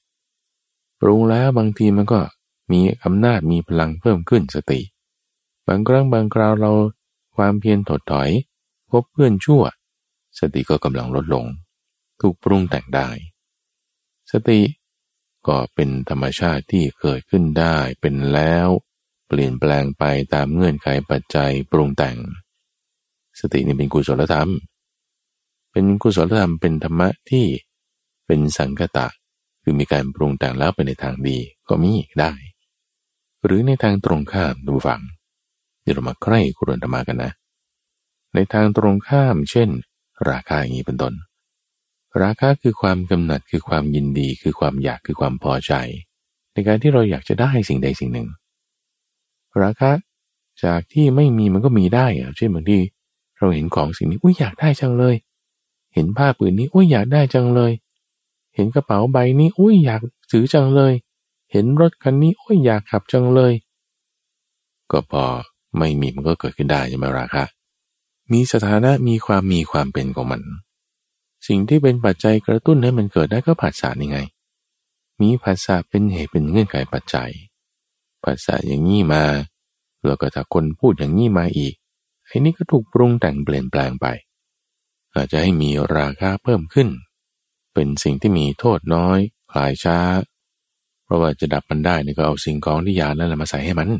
[1.00, 2.20] ปรุงแล้วบางทีมันก็
[2.72, 4.80] มีอำนาจมีพลังเพิ่มขึ้นสติ
[5.66, 6.72] บางครั้งบางคราวเรา
[7.36, 8.30] ความเพียรถดถอย
[8.90, 9.62] พบเพื่อนชั่ว
[10.38, 11.44] สติก็กำลังลดลง
[12.20, 13.08] ถูกปรุงแต่งได้
[14.32, 14.60] สติ
[15.46, 18.68] ก็เป็นธรรมชาติที่เกิดขึ้นได้เป็นแล้ว
[19.26, 20.04] เปลี่ยนแปลงไป
[20.34, 22.16] ตามเงื่อนไขปัจจัยปรุงแต่ง
[23.40, 24.50] สตินี่เป็นกุศลธรรม
[25.72, 27.46] เป็นกุศลธรรมเป็นธรรมะที่
[28.26, 29.06] เป็นสังกตะ
[29.62, 31.38] คือมีการปรุงแต่งแล้วไปในทางดี
[31.68, 32.32] ก็มีได้
[33.44, 35.00] หรือในทางตรงข้ามดูฟัง
[35.82, 37.32] เดี๋ยวเรามาใกล้ครวนธรรมากันนะ
[38.34, 39.68] ในทางตรงข้าม เช่น
[40.30, 41.14] ราคาอย่างนี้เป็นต้น
[42.22, 45.72] ราคาคือความกำหนัดคือความยินดีคือความอยากคือความพอใจ
[46.52, 48.28] ในการที่เราอยากจะได้สิ่งใดสิ่งหนึ่ง
[49.62, 49.90] ราคา
[50.64, 52.78] จากที่ไม่มีมันก็มีได้เช่นบางที
[53.40, 55.14] เราเห็นของสิ่งนี้อุ้ยอยากได้จังเลย
[55.94, 57.72] เห็นผ้าปืนนี้อุ้ยอยากได้จังเลย
[58.54, 60.92] เห็นกระเป๋าใบนี้อุ้ยอยากซื้อจังเลย
[61.52, 63.52] เห็นรถคันนี้โอ้ยอยากขับจังเลย
[64.90, 65.24] ก็พอ
[65.78, 67.44] ไม่มีมันก็เกิดขึ้นได้ใช่ไหมราคะ
[68.32, 70.42] มีสถานะมีความมีความเป็นของมัน
[71.46, 74.18] สิ่งที่เป็นปัจจัยกระตุ้นให้มันเกิดได้ก็ผัสสะนี่ไง
[75.20, 77.30] มีผัสสะเป็นเหตุเป็นเงื่อนไขปัจจัย
[78.24, 79.24] ผัสสะอย่างนี้มา
[80.06, 81.74] แล้วก็ถ้าคนพูดอย่างนี้มาอีก
[82.30, 84.06] ไอ้นี่ก็ถูกปรุงแต่งเปลี่ยนแปลงไป
[85.14, 86.88] อาจจะให้มีราคาเพิ่มขึ้น
[87.74, 89.18] เป็นสิ่งที่มีโทษน้อย
[89.52, 89.98] คลายช้า
[91.04, 93.90] เพราะว่าจะดับมันได้นี่ก็เอาสิ่งของที่อยากนั่นแหละมาใส่ให้มัน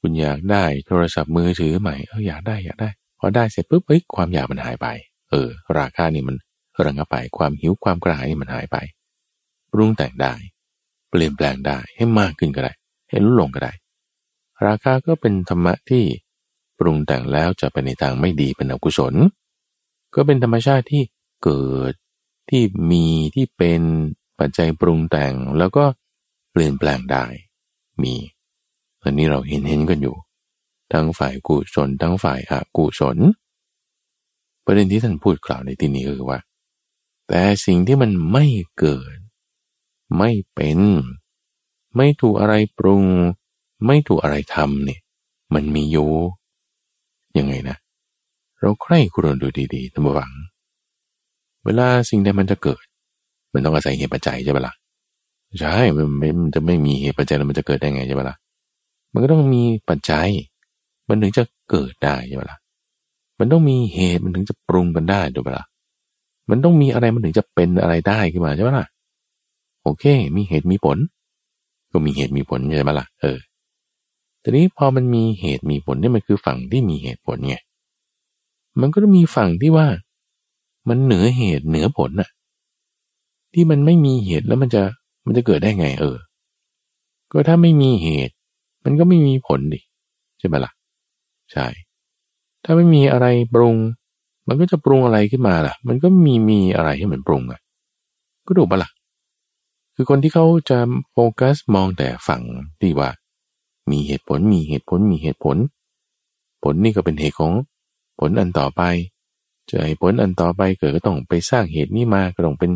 [0.00, 4.86] คุณอยากได้โทรศัพท์มือถือใหม่เอออยากได้อยากได้ พอได้เสร็จปุ๊บเอ้ยความอยากมันหายไป
[5.30, 5.48] เออ
[5.78, 6.36] ราคานี่มัน
[6.84, 8.76] ระงับไปความหิวความกระหายนี่มันหายไป
[9.72, 10.34] ปรุงแต่งได้
[11.10, 12.72] เปลี่ยนแปลงได้ให้มากขึ้นก็ได้
[13.10, 13.72] ให้ลดลงก็ได้
[14.66, 16.04] ราคาก็เป็นธรรมะที่
[16.80, 19.14] ปรุงแต่งแล้วจะไปในทางไม่ดีเป็นอกุศล
[20.14, 21.02] ก็เป็นธรรมชาติที่
[21.44, 21.92] เกิด
[22.50, 23.82] ที่มีที่เป็น
[24.38, 25.84] ปัจจัยปรุงแต่งแล้วก็
[26.52, 27.24] เปลี่ยนแปลงได้
[28.02, 28.14] มี
[29.02, 30.16] อันนี้เราเห็นเห็นกันอยู่
[30.92, 33.18] ทั้งฝ่ายกุศลทั้งฝ่ายอกุศล
[34.64, 36.40] ประเด็นที่ท่านพูดกล่าวในที่นี้คือว่า
[37.28, 38.46] แต่สิ่งที่มันไม่
[38.78, 39.16] เกิด
[40.18, 40.80] ไม่เป็น
[41.96, 43.04] ไม่ถูกอะไรปรุง
[43.86, 45.00] ไม่ถูกอะไรทำเนี่ย
[45.54, 46.12] มันมีอยู่
[47.38, 47.76] ยังไงนะ
[48.60, 50.32] เราใคร่ครวญดูดีๆตั้งหวัง
[51.64, 52.84] เวลาสิ่งใดมันจะเกิด
[53.52, 54.74] มันต้องอาศัยเหตุปัจจัยใช่ไหมละ่ะ
[55.60, 58.36] ใช่มันมันจะไม่มีเหตุปัจจัยแล้วมันจะเกิดได้ไงใช่ไหมละ่ะ
[59.12, 60.28] มันก็ต้องมีปัจจัย
[61.08, 62.58] มันถึงจะเกิดได้ใช่ไหมละ่ะ
[63.38, 65.66] มันต้องมีเหตุมันถึงจะปรุงกันได้ถูกไหมละ่ะ
[66.50, 68.86] มันต้องมีอะไรมันถึงจะเป็นอะไรได้ขึ้นมาใช่ไหมล่ะ
[69.82, 70.04] โอเค
[70.36, 70.98] มีเหตุมีผล
[71.92, 73.38] ก็มีเหตุมีผลใช่ไหมล่ะ เออ
[74.42, 77.56] ทีนี้พอมันมีเหตุมีผลนี่มันคือฝั่งที่มีเหตุผลไง
[78.80, 79.86] มันก็มีฝั่งที่ว่า
[80.88, 82.30] มันเหนือเหตุเหนือผลน่ะ
[83.54, 84.82] ที่มันไม่มีเหตุแล้วมันจะ
[85.26, 86.16] มันจะเกิดได้ไงเออ
[87.32, 88.34] ก็ถ้าไม่มีเหตุ
[88.84, 89.80] มันก็ไม่มีผลดิ
[90.38, 90.72] ใช่ไหมล่ะ
[91.52, 91.66] ใช่
[92.64, 93.76] ถ้าไม่มีอะไรปรุง
[94.48, 97.60] มันก็จะปรุงอะไรขึ้นมาล่ะ มันก็มีมีอะไรให้มันปรุงอะ
[98.46, 98.90] ก็ดูปะล่ะ
[99.94, 100.78] คือคนที่เขาจะ
[101.12, 102.42] โฟกัสมองแต่ฝั่ง
[102.80, 103.10] ที่ว่า
[103.90, 105.56] มีเหตุผลมีเหตุผลมีเหตุผล
[106.62, 107.52] ผลนี่ก็เป็นเหตุของ
[108.18, 108.82] ผลอันต่อไป
[109.70, 112.70] จะให้ผลอันต่อไปเกิดก็ต้องไปสร้างเหตุนี้มาก็ต้องเป็น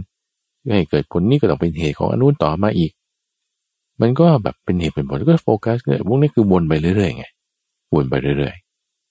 [0.73, 2.93] ให้เกิดผลนี้ก็ต้องเป็นเหตุของอนุนต่อมาอีก
[4.01, 7.25] มันก็แบบเป็นเหตุเป็นผลก็โฟกัสเนี่ยพวกนี้คือวนไปเรื่อยๆไง
[7.95, 8.55] วนไปเรื่อย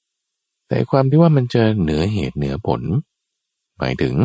[0.08, 2.82] ๆ แต่ความที่ว่ามันจะเหนือเหตุเหนือผล
[3.78, 4.16] หมายถึง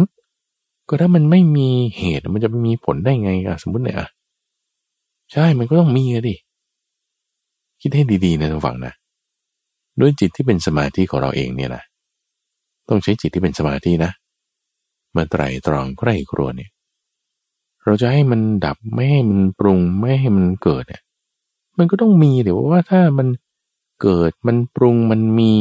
[0.89, 1.69] ก็ถ้ามันไม่มี
[1.99, 4.09] เหตุมันจะไปมีผลได้ไงอะสมมติเนี่ยอะ
[5.33, 6.35] ใช่มันก็ต้องมีอะดิ
[7.81, 8.93] คิดให้ดีๆนะทุกฝั่งนะ
[10.01, 11.83] ด้วยจิตที่เป็นสมาธิของเราเองเนี่ยนะ
[12.89, 14.13] ต้องใช้จิตที่เป็นสมาธินะ
[15.17, 16.71] มาไตรตรองใกล้ครัวเนี่ย
[17.85, 21.03] เราจะให้มันดับไม่ให้มันปรุงไม่ให้มันเกิดเนี่ย
[21.79, 23.29] มันก็ต้องมีเดี๋ยวว่าถ้ามัน
[24.03, 25.53] เกิดมันปรุงมันมี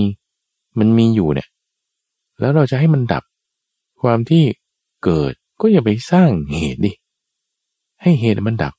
[0.79, 1.47] มันมีอยู่เนี่ย
[2.39, 3.23] แล้วเราจะให้มันดับ
[4.01, 4.43] ความที่
[5.03, 6.91] เกิดก็อย่าไปสร้างเหตุดิ
[8.01, 8.73] ให้เหตุมันดับ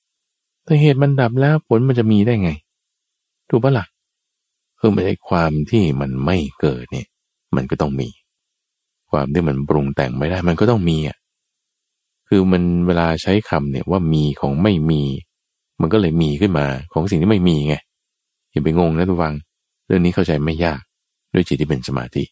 [0.66, 2.50] ถ้าเหตุมันดับแล้วผลมันจะมีได้ไง
[3.48, 3.86] ถูกปะละ่ะ
[4.78, 7.06] เออไม่ใช่ความที่มันไม่เกิดเนี่ย
[7.56, 8.08] มันก็ต้องมี
[9.10, 11.16] ความที่มันปรุงแต่งไม่ได้ มันก็ต้องมีอะ
[12.28, 15.02] คือมันเวลาใช้คำเนี่ยว่ามีของไม่มี
[15.80, 17.74] มันก็เลยมีขึ้นมาของสิ่งที่ไม่มีไง
[18.50, 19.34] อย่าไปงงนะทุกฟัง
[19.86, 20.80] เรื่องนี้เข้าใจไม่ยาก
[21.34, 22.24] ด้วยจิตที่เป็นสมาธิ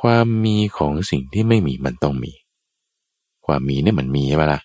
[0.00, 2.32] ความมีของสิ่งที่ไม่มีมันต้องมี
[3.46, 4.60] ความมีเนี่ยมันมีใช่ไหมล่ะ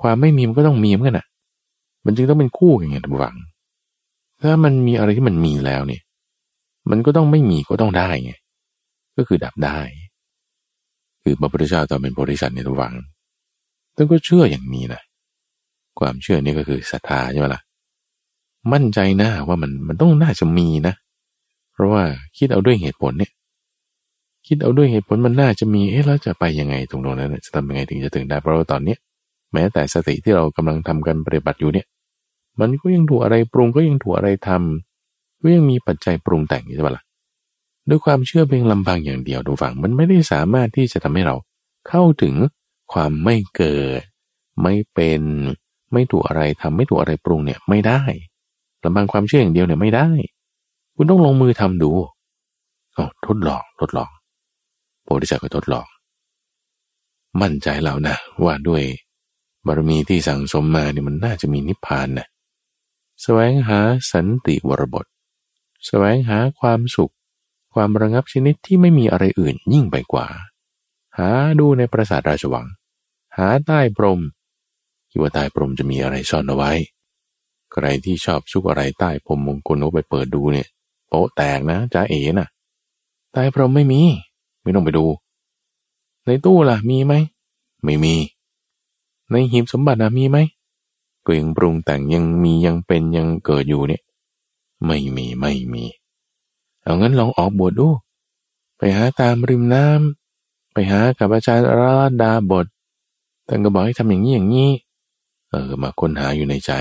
[0.00, 1.26] ความไม่มีมันก็ต้องมีเหมือนกันอะ
[2.04, 3.36] มันจึงต้องเป็นคู่กันไงทุกฟัง
[4.42, 6.02] ถ้ามันมีอะไรที่มันมีแล้วเนี่ย
[6.90, 8.32] มันก็ต้องไม่มีก็ต้องได้ไง
[9.16, 9.78] ก็คือดับได้
[11.22, 12.94] คือพระพุทธเจ้าตอนเป็นบริษัทในทุกวัง
[13.96, 15.02] ท่านก็เชื่ออย่างนี้นะ
[15.98, 17.62] ความเชื่อนี่ก็คือศรัทธาใช่ไหมล่ะ
[18.72, 20.94] มั่นใจนะว่ามันมันต้องน่าจะมีนะ
[21.72, 22.02] เพราะว่า
[22.38, 23.32] คิดเอาด้วยเหตุผลเนี่ย
[24.46, 28.98] คิดเอาด้วยเหตุผลมันน่าจะมี เอ๊ะแล้วจะไปยังไงตรงนั้นจะทำยังไงถึงจะถึงได้ เพราะว่าตอนเนี้ย
[29.52, 31.86] แม้แต่สติที่เรากำลังทำกันปฏิบัติอยู่เนี่ย
[32.60, 37.04] มันก็ยังถูกอะไรปรุงก็ยังถูกอะไรทำก็ยังมีปัจจัยปรุงแต่งใช่ไหมล่ะ
[37.88, 41.36] ด้วยความเชื่อเพียงลำพังอย่างเดียวดูฝัง มันไม่ได้สามารถที่จะทำให้เรา
[41.88, 42.34] เข้าถึง
[42.92, 44.02] ความไม่เกิด
[44.62, 45.22] ไม่เป็น
[45.92, 48.02] ไม่ถูกอะไรทำไม่ถูกอะไรปรุงเนี่ยไม่ได้
[48.84, 50.08] ลำพังความเชื่ออย่างเดียวเนี่ยไม่ได้
[50.96, 51.90] คุณต้องลงมือทำดู
[52.96, 54.10] อ๋อทดลองทดลอง
[55.04, 55.86] โพธิสัตว์ก็ทดลอง
[57.42, 58.82] มั่นใจแล้วนะว่าด้วย
[59.66, 62.26] บารมีที่สั่งสมมาเนี่ยมันน่าจะมีนิพพานนะ
[63.22, 63.80] แสวงหา
[64.12, 65.06] สันติวรบท
[65.86, 67.12] แสวงหาความสุข
[67.74, 70.26] ความระงับชนิดที่ไม่มีอะไรอื่นยิ่งไปกว่า
[71.18, 71.28] หา
[71.60, 72.66] ดูในปราสาทราชวัง
[73.36, 74.20] หาใต้พรม
[75.10, 76.72] คิดว่าใต้พรมจะมีอะไรซ่อนเอาไว้
[77.72, 80.68] ใครที่ชอบซุกอะไรใต้พรมมงคลก็ไปเปิดดูเนี่ย
[81.08, 82.48] โป๊แตกนะจ้าเอ๋น่ะ
[83.32, 84.00] ใต้พรมไม่มี
[84.62, 85.06] ไม่ต้องไปดู
[86.26, 87.14] ในตู้ล่ะมีไหม
[87.84, 88.14] ไม่มี
[89.30, 90.38] ในหีบสมบัตินะมีไหม
[91.26, 94.02] ก็ยังปรุงแต่งยังมียังเป็นยังเกิดอยู่เนี่ย
[94.86, 95.84] ไม่มีไม่มี
[96.82, 97.88] เอางั้นลองออกบวชดู
[98.78, 102.66] ไปหาตามริมน้ำไปหากับอาจารย์ราดาบท
[103.48, 104.70] ท่านก็บอกให้ทำอย่างนี้อย่างนี้
[105.50, 106.72] เออมาค้นหาอยู่ในใจ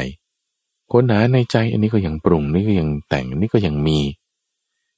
[0.92, 4.00] ค้นหาในใจอันนี้ก็ยังปรุงนี่ก็ยังแต่งนนี้ก็ยังมี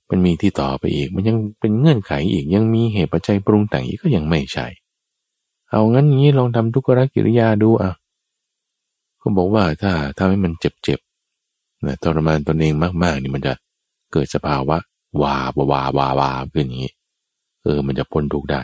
[0.09, 4.67] มันมีที่ต่อไปอีก มันยังเป็นเงื่อนไขอีกยังมีเหตุปัจจัยปรุงแต่งอีกก็ยังไม่ใช่
[5.71, 7.91] เอางั้นงี้ลองทำทุกขกิริยาดูอะ
[9.21, 13.53] ก็บอกว่าถ้าทำให้มันเจ็บๆนะทรมานตนเองมากๆนี่มันจะ
[14.11, 14.77] เกิดสภาวะ
[15.21, 16.93] วาบวาวาวาขึ้นอย่างนี้
[17.63, 18.61] เออมันจะพ้นทุกได้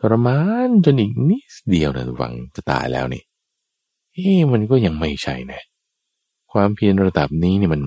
[0.00, 3.22] ทรมานจนอีกนิดเดียวนะหวังจะตายแล้วนี่
[4.12, 5.62] เอ๊มันก็ยังไม่ใช่นะ
[6.52, 7.82] ความเพียรระดับนี้นี่มัน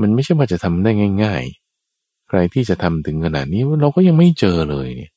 [0.00, 0.90] มันไม่ใช่ว่าจะทำได้
[1.24, 1.42] ง่าย
[1.86, 5.12] ๆ ใครที่จะทำถึงขนาดนี้เราก็ยังไม่เจอเลยเนี่ย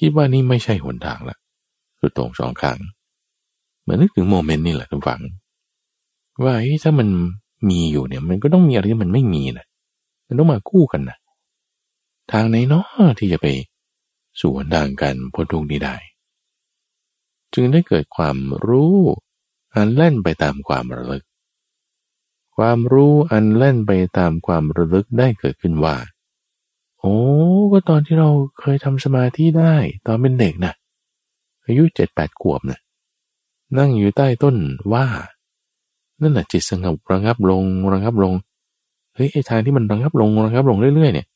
[0.00, 1.36] คิดว่านี่ไม่ใช่หนทางละ
[1.98, 2.78] คือตรงสองข้าง
[3.86, 5.20] มือนนึกถึงโมเมนต์นี่แหละทุกฝัง
[6.44, 6.54] ว่า
[6.84, 7.08] ถ้ามัน
[7.68, 9.66] มีอยู่เนี่ย มันก็ต้องมีอะไรที่มันไม่มีนะ
[10.26, 11.18] มันต้องมาคู่กันนะ
[12.32, 12.86] ทางไหนเนาะ
[13.18, 13.46] ที่จะไป
[14.40, 15.96] สู่ทางการพ้นทุกข์นี้ได้
[17.54, 18.96] จึงได้เกิดความรู้
[19.74, 21.24] อันเล่นไปตามความระลึก
[22.56, 25.96] ความรู้อันเล่นไปตามความระลึกได้เกิดขึ้นว่า
[27.00, 27.16] โอ้
[27.72, 29.74] ก็ตอนที่เราเคยทำสมาธิได้
[30.06, 30.72] ตอนเป็นเด็กนะ
[31.64, 32.80] อายุเจ็ดแปดขวบนะ
[33.78, 34.56] นั่งอยู่ใต้ต้น
[34.92, 35.06] ว่า
[36.20, 38.32] นั่นแหละจิตสงบระงับลงระงับลง
[39.14, 41.26] เฮ้ยไอ้ทางที่มันระงับลงระงับลงเรื่อยๆเนี่ย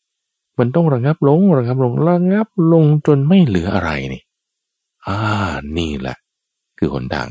[0.59, 4.23] มันต้องระงับลงระงับลงระงับลงจนไม่เหลืออะไรนี่
[5.07, 5.19] อ่า
[5.77, 6.17] นี่แหละ
[6.79, 7.29] คือหนทาง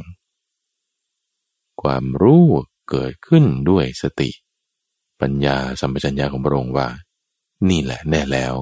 [1.82, 2.44] ความรู้
[2.90, 4.30] เกิดขึ้นด้วยสติ
[5.22, 6.88] ปัญญาสัมปชัญญะของพระองค์ว่า
[7.70, 8.54] นี่แหละแน่แล้ว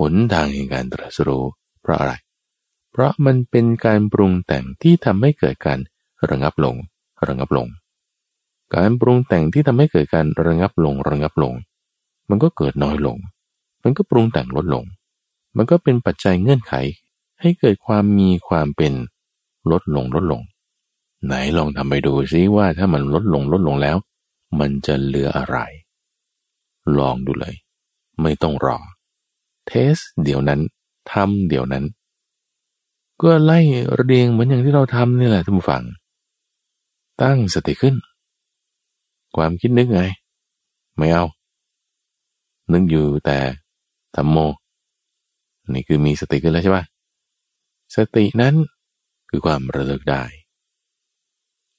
[0.00, 1.44] หนทางแห่งการตรัสรู้
[1.82, 2.12] เพราะอะไร
[2.92, 5.78] เพราะมันเป็นการปรุงแต่งที่ทำให้เกิดการ
[6.28, 6.76] ระงับลง
[7.28, 7.68] ระงับลง
[8.74, 11.54] การปรุงแต่งที่ทำให้เกิดการระงับลง ระงับลง
[12.28, 13.16] มันก็เกิดน้อยลง
[13.82, 14.84] มันก็ปรุงแต่งลดลง
[15.56, 16.74] มันก็เป็นปัจจัยเงื่อนไข
[17.40, 18.92] ให้เกิดความมีความเป็น
[19.70, 20.42] ลดลงลดลง
[21.26, 23.96] ไหนลองทำไปดูซิว่าถ้ามันลดลงลดลงแล้ว
[24.60, 25.58] มันจะเหลืออะไร
[26.98, 27.54] ลองดูเลย
[28.22, 28.78] ไม่ต้องรอ
[29.66, 30.60] เทสเดี๋ยวนั้น
[31.12, 31.84] ทำเดี๋ยวนั้น
[33.22, 33.58] ก็ไล่
[33.96, 35.82] เรียงเหมือนอย่างที่เราทำนี่แหละท่านผู้ฟัง
[37.22, 37.94] ตั้งสติขึ้น
[39.36, 40.02] ความคิดนึกไง
[40.96, 41.24] ไม่เอา
[42.72, 43.38] นึกอยู่แต่
[44.16, 44.36] ธรรมโม
[45.72, 46.84] นี่คือมีสติขึ้นแล้วใช่ปะ
[47.96, 48.54] สตินั้น
[49.30, 50.22] คือความระลึกได้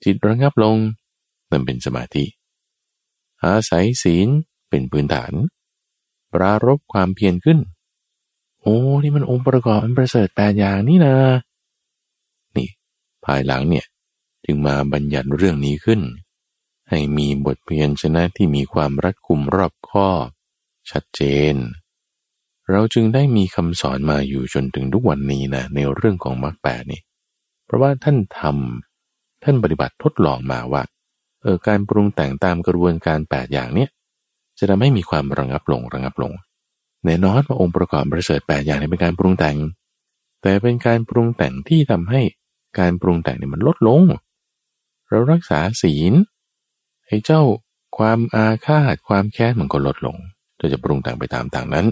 [0.04, 0.78] จิตระงับลง
[1.50, 2.26] นั่นเป็นสมาธิ
[3.44, 4.28] อาศัยศีล
[4.70, 5.34] เป็นพื้นฐาน
[6.34, 7.60] ปรารบความเพียรขึ้น
[8.62, 11.16] โอ้นี่มันองค์ประกอบอันประเสริฐแปดอย่างนี่นะ
[12.58, 12.70] นี่
[13.26, 13.86] ภายหลังเนี่ย
[14.46, 16.02] จึงมาบัญญัติเรื่องนี้ขึ้น
[16.90, 20.28] ให้มีบทเพียรชนะที่มีความรัดกุมรอบคอบ
[20.92, 21.22] ชัดเจ
[21.54, 21.56] น
[22.72, 27.02] เราจึงได้มีคำสอนมาอยู่จนถึงทุกวันนี้นะในเรื่องของมรรคแปดนี่
[27.66, 30.82] เพราะว่าท่านทำท่านปฏิบัติทดลองมาว่า
[31.42, 33.90] เออการปรุงแต่งตามกระบวนการแปดอย่างเนี้ย
[34.58, 36.32] จะทำให้มีความระงับลงระงับลง
[37.06, 39.58] แน่นอนว่าองค์ประกอบประเสริฐแปดอย่างนี้เป็นการปรุงแต่ง
[40.42, 42.22] แต่เป็นการปรุงแต่งที่ทำให้
[42.80, 44.02] การปรุงแต่งนี่มันลดลง
[45.10, 46.14] เรารักษาศีล
[47.08, 47.42] ให้เจ้า
[47.98, 50.18] ความอาฆาตความแค้นมันก็ลดลง
[50.58, 51.86] เราจะปรุงแต่งไปตามต่างนั้น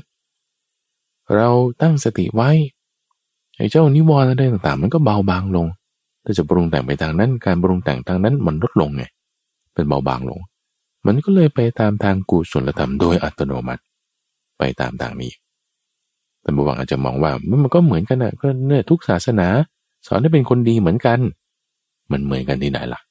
[1.35, 1.49] เรา
[1.81, 2.49] ตั้งสติไว้
[3.57, 5.67] ไอ้เจ้านิวรณ์อะไรต่างๆ มันก็เบาบางลง
[6.25, 9.03] ถ้าจะปรุงแต่งไปทางนั้น การปรุงแต่งทางนั้นมันลดลงไง
[9.73, 10.39] เป็นเบาบางลง
[11.05, 13.81] มันก็เลยไปตามทางกุศลธรรมโดยอัตโนมัติ
[14.57, 15.31] ไปตามทางนี้
[16.41, 17.31] แต่บางอาจจะมองว่า
[17.63, 19.47] มันก็เหมือนกันนะก็เนี่ยทุกศาสนา
[20.07, 21.19] สอนให้เป็นคนดีเหมือนกัน
[22.11, 23.01] มันเหมือนกันที่ไหนล่ะ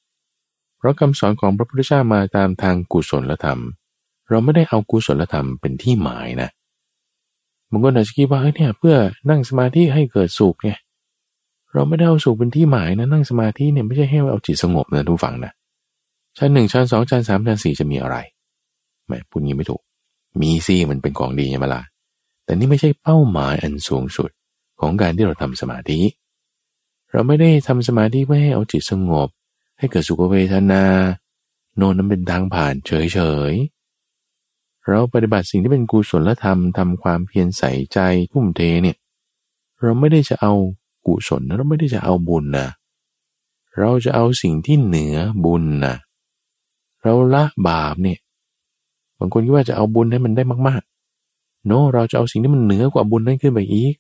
[0.79, 3.61] เพราะคำสอนของพระพุทธเจ้ามาตามทางกุศลธรรม
[4.29, 6.51] เราไม่ได้เอากุศลธรรมเป็นที่หมายนะ
[7.71, 8.97] บางคนอาจจะคิดว่าเนี่ยเพื่อ
[9.31, 10.71] นั่งสมาธิให้เกิดสุขไง
[11.73, 15.53] เราไม่ได้เอาสุขเป็นที่หมายนะนั่งสมาธิเนี่ยไม่ใช่ให้เอาจิตสงบนะทุกฝังนะ
[16.39, 18.17] ชั้นหนึ่งชั้นสองชั้นสามชั้นสี่จะมีอะไร
[19.07, 19.83] ไม่พูดงี้ไม่ถูก
[20.41, 21.83] มีซี่มันเป็นของดีใช่ไหมล่ะ
[22.45, 24.31] แต่นี่ไม่ใช่เป้าหมายอันสูงสุด
[24.81, 26.01] ของการที่เราทำสมาธิ
[27.13, 29.29] เราไม่ได้ทำสมาธิเพื่อให้เอาจิตสงบ
[29.79, 30.85] ให้เกิดสุขเวทนา
[31.77, 33.19] โน่นนั้นเป็นทางผ่านเฉ
[33.51, 37.99] ยๆ เราปฏิบัติสิ่งที่เป็นกุศลธรรมทำความเพียรใส่ใจ
[38.33, 38.97] ทุ่มเทเนี่ย
[39.81, 40.53] เราไม่ได้จะเอา
[41.07, 42.69] กุศลเราไม่ได้จะเอาบุญนะ
[43.79, 45.95] เราจะเอาสิ่งที่เหนือบุญนะ
[47.03, 48.19] เราละบาปเนี่ย
[49.19, 53.95] บางคนคิดว่าจะเอาบุญให้มันได้มากๆ โนเราจะเอาสิ่งที่มันเหนือกว่าบุญนั้นขึ้นไปอีก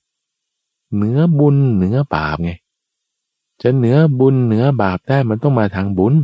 [0.95, 2.53] เหนือบุญเหนือบาปไง
[3.63, 6.15] จะเหนือบุญเหนือบาปได้มันต้องมาทางบุญ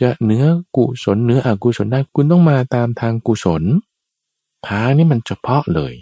[0.00, 0.44] จะเหนือ
[0.76, 3.62] กุศลเหนืออกุศลได้คุณต้องมาตามทางกุศล
[4.68, 5.94] ทางนี้มันเฉพาะเลย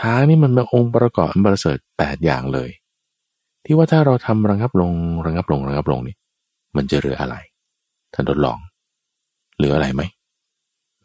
[0.00, 2.70] ทางนี้มันเป็นองค์ประกอบอันประเสริฐแปดอย่างเลย
[3.64, 4.92] ที่ว่าถ้าเราทำระงับลง
[5.26, 6.16] ระงับลงระงับลงนี่
[6.76, 7.36] มันจะเหลืออะไร
[8.14, 8.58] ท่านทดลอง
[9.56, 10.02] เหลืออะไรไหม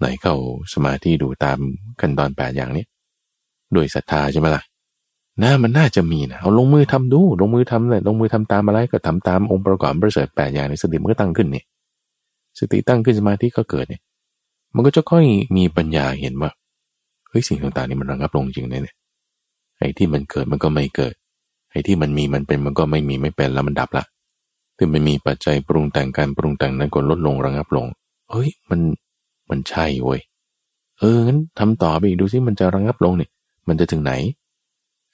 [0.04, 0.36] ไหนเข้า
[0.74, 1.58] สมาธิดูตาม
[2.02, 2.86] ขั้นตอนแปดอย่างนี้
[3.76, 4.64] ด้วยศรัทธาใช่ไหมล่ะ
[5.42, 11.64] น่ามันน่าจะมีนะเอาลงมือทำดู ลงมือทำเลยลงมือทำตามอะไรก็ทำตามองค์ประกอบประเสริฐแปดอย่างในสติมันก็ตั้งขึ้นนี่
[12.60, 14.02] สติตั้งขึ้นสมาธิก็เกิดเนี่ย
[14.76, 15.26] มันก็จะค่อย
[15.58, 16.52] มีปัญญาเห็นว่า
[17.30, 18.96] เฮ้ยสิ่งต่างๆนี่มันระงับลงจริงเนี่ย
[19.80, 21.14] ไอ้ที่มันเกิดมันก็ไม่เกิด
[21.72, 24.06] ไอ้ที่มันมีมันเป็นมันก็ไม่มีไม่เป็นแล้วมันดับละ
[24.78, 27.86] คือมันมีปัจจัยปรุงแต่งการปรุงแต่งนั้นก็ลดลงระงับลง
[28.32, 28.80] เฮ้ยมัน
[29.50, 30.22] มันใช่เว้ย
[31.00, 33.30] เอองั้นทำต่อไปอีกดูซิมันจะระงับลงเนี่ย
[33.68, 34.14] มันจะถึงไหน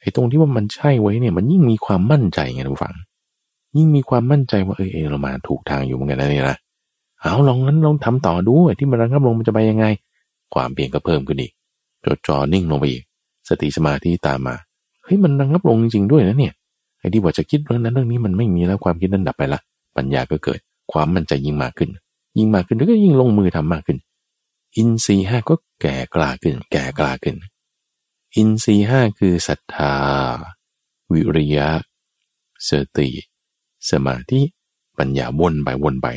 [0.02, 2.96] ไอ้ตรงที่ว่ามันใช่ไว้เนี่ย มันยิ่งมีความมั่นใจไงทุกฝัง
[3.78, 6.58] ยิ่งมีความมั่นใจว่าเออเรามาถูกทางอยู่เหมือนกันนะนี่นะ
[7.22, 9.86] เอาลองนั้นลองทำต่อดูที่มันระงับลงมันจะไปยังไง
[10.54, 11.52] ความเปลี่ยนก็เพิ่มขึ้นอีก
[12.06, 13.04] จดจ่อนิ่งลงไปอีก
[13.50, 14.56] สติสมาธิตามมา
[15.04, 16.54] เฮ้ยมันระงับลงจริงๆด้วยนะเนี่ย
[17.00, 19.60] ไอ้ที่ว่าจะคิดเรื่องนั้นเรื่องนี้มันไม่มีแล้วความคิดนั้นดับไปละ
[19.98, 20.60] ปัญญาก็เกิด
[20.92, 21.90] ความมันใจยิ่งมากขึ้น
[22.38, 23.98] ยิ่งมากขึ้นแล้วก็ยิ่งลงมือทำมากขึ้น
[24.76, 27.38] อินทรีห้าก็แก่กล้าขึ้น แก่กล้าขึ้น
[28.36, 29.96] อินทรีห้าคือศรัทธา
[31.12, 31.70] วิริยะ
[32.70, 33.10] สติ
[33.90, 34.42] สมาธิ
[34.98, 36.08] ปัญญาวนไปวนไป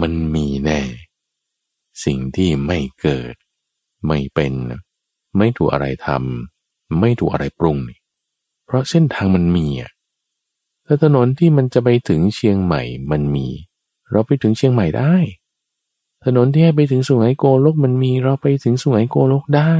[0.00, 0.80] มันมีแน่
[2.04, 3.34] สิ่งที่ไม่เกิด
[4.06, 4.54] ไม่เป็น
[5.36, 7.78] ไม่ถูกอะไรทำไม่ถูกอะไรปรุง
[8.64, 9.90] เพราะเส้นทางมันมีอะ
[10.86, 13.46] ถ้าถนนที่มันจะไปถึงเชียงใหม่มันมี
[14.10, 15.14] เราไปถึงเชียงใหม่ได้
[16.24, 19.74] ถนนที่ให้ไปถึงสุไหงโกลกมันมีเราไปถึงสุไหงโกลกได้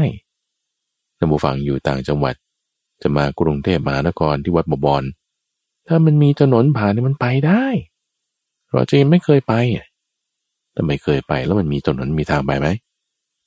[1.19, 2.35] ท่านผู้ฟังอยู่ต่างจังหวัด
[3.03, 5.03] จะมากรุงเทพมหานครที่วัดบบอน
[5.89, 7.65] ถ้ามันมีถนนผ่านมันไปได้
[8.73, 9.55] เราจะยังไม่เคยไป
[10.73, 12.69] แต่ไม่เคยไปแล้วมันมีถนนมีทางไปไหม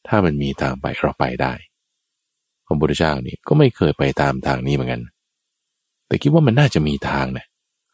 [0.07, 1.53] ถ้ามันมีทางไปเราไปได้
[2.65, 5.01] พระพุทธเจ้านี่ก็ไม่เคยไปตามทางนี้เหมือนกัน
[6.07, 7.45] แต่คิดว่ามันน่าจะมีทางนะ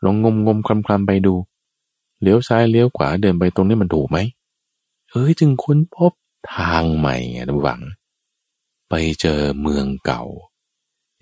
[0.03, 1.33] ลองงมงมคลำคลำไปดู
[2.21, 4.17] เลี้ยวซ้ายเลี้ยวขวาเดินไปตรงนี้มันถูกไหม
[5.11, 6.11] เอ้ยจึงค้นพบ
[6.55, 7.81] ทางใหม่ไงทุกฝัง
[8.89, 10.23] ไปเจอเมืองเก่า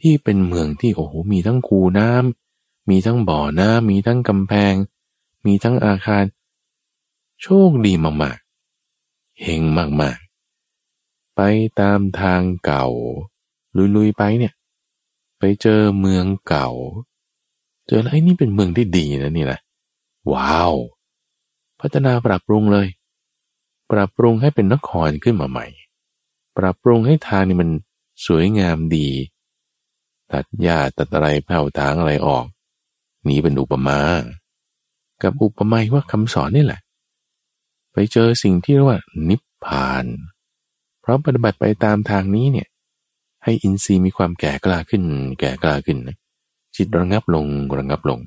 [0.02, 4.74] ที่เป็นเมืองที่โอ้โหมีทั้งคูน้ำมีทั้งบ่อน้ำมีทั้งกำแพง
[5.46, 6.24] มีทั้งอาคาร
[7.42, 9.62] โชคดีมากๆเฮง
[10.02, 11.42] มากๆ ไป
[11.80, 12.88] ตามทางเก่า
[13.96, 14.54] ลุยๆไปเนี่ย
[15.40, 16.70] ไปเจอเมืองเก่า
[17.88, 19.60] เจอแล้วไอ้นี่เป็นเมืองที่ดีนะนี่นะ
[20.34, 20.74] ว้าว
[21.80, 22.88] พัฒนาปรับปรุงเลย
[23.92, 25.68] ปรับปรุงให้เป็นนครขึ้นมาใหม่
[26.58, 27.70] ปรับปรุงให้ทางนี่มัน
[28.26, 29.10] สวยงามดี
[30.32, 32.46] ตัดหญ้าตัดอะไรแผ่วทางอะไรออก
[33.28, 34.00] นี่เป็นอุปมา
[35.22, 36.82] กับอุปมาว่าคำสอนนี่แหละ
[37.94, 40.06] ไปเจอสิ่งที่เรียกว่านิพพาน
[41.02, 42.68] เพราะปฏิบัติไปตามทางนี้เนี่ย
[43.44, 45.04] ให้อินทรีย์มีความแก่กล้าขึ้น
[45.40, 45.98] แก่กล้าขึ้น
[46.76, 47.46] จิตระงับลง
[47.78, 48.20] ระงับลง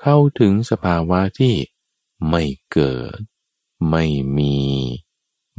[0.00, 1.54] เข้าถึงสภาวะที่
[2.28, 3.18] ไม่เกิด
[3.90, 4.04] ไม่
[4.38, 4.56] มี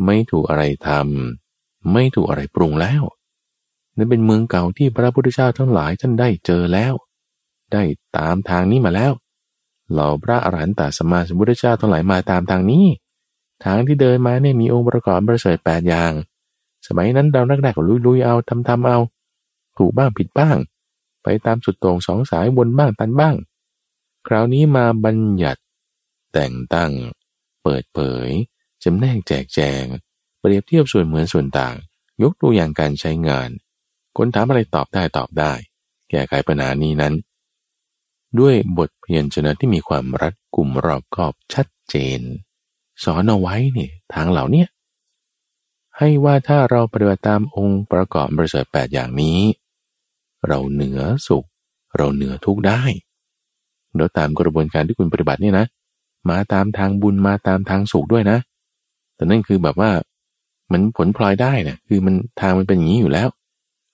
[0.06, 3.04] ไม่ถูกอะไรทำไม่ถูกอะไรปรุงแล้ว
[3.98, 6.94] นั่นเป็นเมืองเก่าที่พระพุทธเจ้าทั้งหลายท่านได้เจอแล้ว
[7.74, 7.84] ได้
[8.18, 9.12] ตามทางนี้มาแล้ว
[9.92, 12.86] เหล่าพระอรหันตสมมาสมุทธเจ้าทั้งหลายมาตามทางนี้
[13.64, 16.12] ทางที่เดินมาเนี่ยมีองค์ประกอบประเสริฐแปดอย่าง
[16.88, 18.98] สมัยนั้นเราแรกๆก็ลุยๆเอาทำทำเอา
[19.78, 20.58] ถูกบ้างผิดบ้าง
[21.24, 23.36] ไปตามสุดตรงสองสายบนบ้างตันบ้าง
[24.28, 25.62] คราวนี้มาบัญญัติ
[26.34, 26.92] แต่งตั้ง
[27.66, 28.30] เปิดเผย
[28.84, 29.84] จำแนกแจกแจง
[30.40, 31.76] เปรียบเทียบส่วนเหมือนส่วนต่าง
[32.24, 33.50] ยกตัวอย่างการใช้งาน
[34.18, 35.54] คนถามอะไรตอบได้ตอบได้
[36.10, 37.14] แก้ไขปัญหานี้นั้น
[38.40, 42.22] ด้วยบทเพียนชนะที่มีความรัดกุมรอบคอบชัดเจน
[43.04, 44.66] สอนเอาไว้เนี่ยทางเหล่านี้
[45.98, 49.40] ให้ว่าถ้าเราปฏิบัติตามองค์ประกอบบริสุทธิ์แปดอย่างนี้
[50.48, 51.48] เราเหนือสุข
[51.98, 52.82] เราเหนือทุกได้
[53.96, 55.66] เดี๋ยวตามกระบวนการที่คุณปฏิบัตินี่นะ
[56.30, 58.38] มาตามทางบุญมาตามทางสุขด้วยนะ
[59.16, 59.92] แต่นั่นคือแบบว่า
[60.72, 63.28] มันผลพลอยได้นะคือมันทางมันเป็นอย่างนี้อยู่แล้ว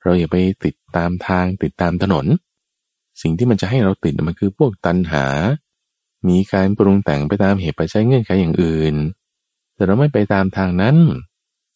[0.04, 2.26] เราอย่าไปติดตามทางติดตามถนน
[3.22, 5.26] สิ่งที่มันจะให้เราติดมันคือพวกตัณหา
[6.28, 8.96] มีการปรุงแต่งไปตามเหตุปัจจัยเงื่อนไขอย่างอื่น
[9.76, 10.98] แต่เราไม่ไปตามทางนั้น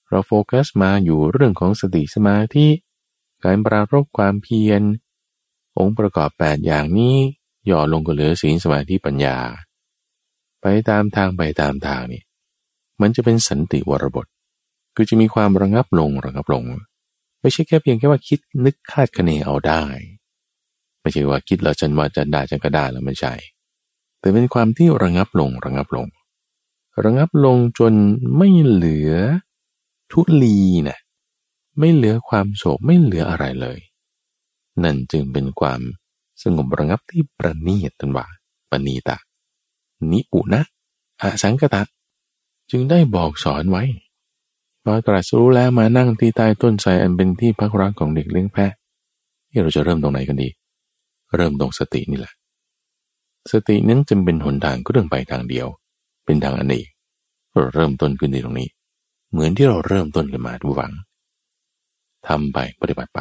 [0.10, 2.68] เราโฟกัสมาอยู่เรื่องของสติสมาธิ
[3.44, 4.82] การปรารบความเพียร
[5.78, 7.16] องค์ประกอบแปดอย่างนี้
[7.70, 9.38] ย่อลงก็เหลือศีลสมาธิปัญญา
[10.68, 12.24] ไปตามทางไปตามทางนี่
[13.02, 14.26] มันจะเป็นสันติวรบท
[14.96, 16.64] คือจะมีความระงับลงระงับลง
[17.42, 19.84] ไม่ใช่แค่เพียงแค่ว่าคิดนึกคาดคะเนเอาได้
[21.02, 23.34] ไม่ใช่ว่าคิดแล้วฉันว่าจะได้ฉันก็ได้แล้วไม่ใช่
[24.20, 26.08] แต่เป็นความที่ระงับลงระงับลง
[27.04, 27.94] ระงับลงจน
[28.38, 29.12] ไม่เหลือ
[30.12, 31.00] ทุลีนะ
[31.80, 33.80] ไม่เหลือความโศกไม่เหลืออะไรเลย
[34.84, 35.82] นั่นจึงเป็นความ
[36.44, 38.26] สงบระงับที่ประณีตตันว่า
[38.70, 39.18] ปณีตะ
[40.12, 40.62] นิอุนะ
[41.22, 41.84] อสังกตะ
[42.72, 43.84] จึงได้บอกสอนไว้
[44.84, 48.72] พอตรัสรู้แล้วมานั่งที่ใต้ต้นไทรอันเป็นที่พักรักของเด็กเลี้ยงแพะ
[49.50, 50.50] ที่เราจะเริ่มตรงไหนกันดี
[51.36, 52.34] เริ่มตรงสตินี่แหละ
[53.52, 55.68] สตินั้นจึงเป็นหนทางก็เรื่องไปทางเดียว
[56.26, 56.88] เป็นทางอันเอก
[57.52, 58.70] เราเริ่มต้นขึ้นที่ตรงนี้
[59.32, 60.94] เหมือนที่เราเริ่มต้นกันมาทุกฝัง
[62.28, 63.20] ทำไปปฏิบัติไป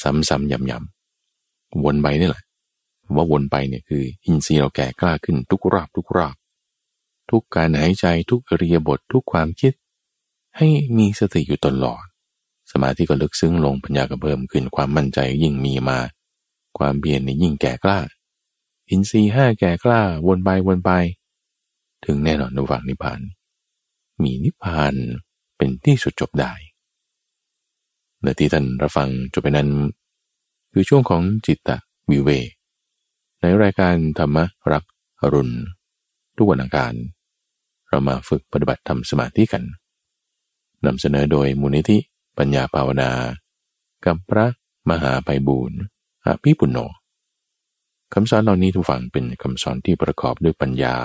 [0.00, 2.42] ซ้ำๆย้ำๆวนไปนี่แหละ
[3.16, 6.34] ว่าวนไปเนี่ยคือ อินทรีย์เราแก่กล้าขึ้นทุกรอบทุกรอบ
[7.30, 9.72] ทุกการหายใจทุกอริยบททุกความคิด
[10.56, 12.04] ให้มีสติอยู่ตลอด
[12.72, 15.98] สมาธิก็ลึกซึ้งลงปัญญาก็เพิ่มขึ้นความมั่นใจยิ่งมีมา
[16.78, 18.00] ความเบียนนี่ยิ่งแก่กล้า
[18.90, 20.90] อินทรีย์ห้าแก่กล้าวนไปวนไป
[22.04, 23.20] ถึงแน่นอนในฝั่งนิพพาน
[24.22, 24.94] มีนิพพาน
[25.56, 26.52] เป็นที่สุดจบได้
[28.22, 29.68] ในที่ท่านรับฟังจบไปนั้น
[30.72, 31.70] คือช่วงของจิตต
[32.10, 32.30] วิเว
[33.42, 34.38] ในรายการธรรม
[34.72, 34.84] รับ
[35.20, 35.54] อรุณ
[36.36, 36.94] ทุกวันอังคาร
[37.88, 39.64] เรามาฝึกปฏิบัติทำสมาธิกัน
[40.86, 41.98] นำเสนอโดยมูลนิธิ
[42.38, 43.10] ปัญญาภาวนา
[44.06, 44.46] กับพระ
[44.90, 45.80] มหาไพบูรณ์
[46.26, 46.78] อภิปุโน
[48.14, 50.96] คำสอนเหล่านี้ทุกฝั่งเป็นคำสอนที่ประกอบด้วยปัญญา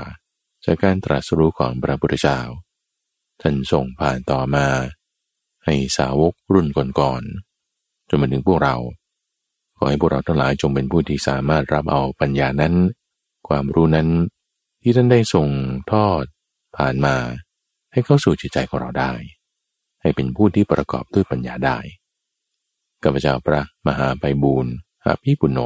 [0.65, 2.39] จากการตรัสรู้ของพระพุทธเจ้า
[3.41, 4.67] ท่านส่งผ่านต่อมา
[5.65, 6.67] ให้สาวกรุ่น
[6.99, 8.75] ก่อนๆจนมาถึงพวกเรา
[9.77, 12.73] ขอให้พวกเราทั้งหลายจงเป็นผู้ที่สามารถรับเอาปัญญานั้น
[13.47, 14.09] ความรู้นั้น
[14.81, 15.47] ที่ท่านได้ส่ง
[15.91, 16.23] ทอด
[16.77, 17.15] ผ่านมา
[17.91, 19.13] ให้เข้าสู่จิตใจของเราได้
[20.01, 21.77] ให้เป็นผู้ที่ประกอบด้วยปัญญาได้
[23.03, 24.73] กัปปเจ้าพระมหาไพบูรณ์
[25.05, 25.59] อาภีปุโน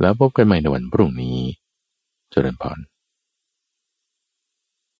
[0.00, 1.38] แล้วพบกันใหม่ในวันพรุ่งนี้
[2.30, 2.78] เจริญพร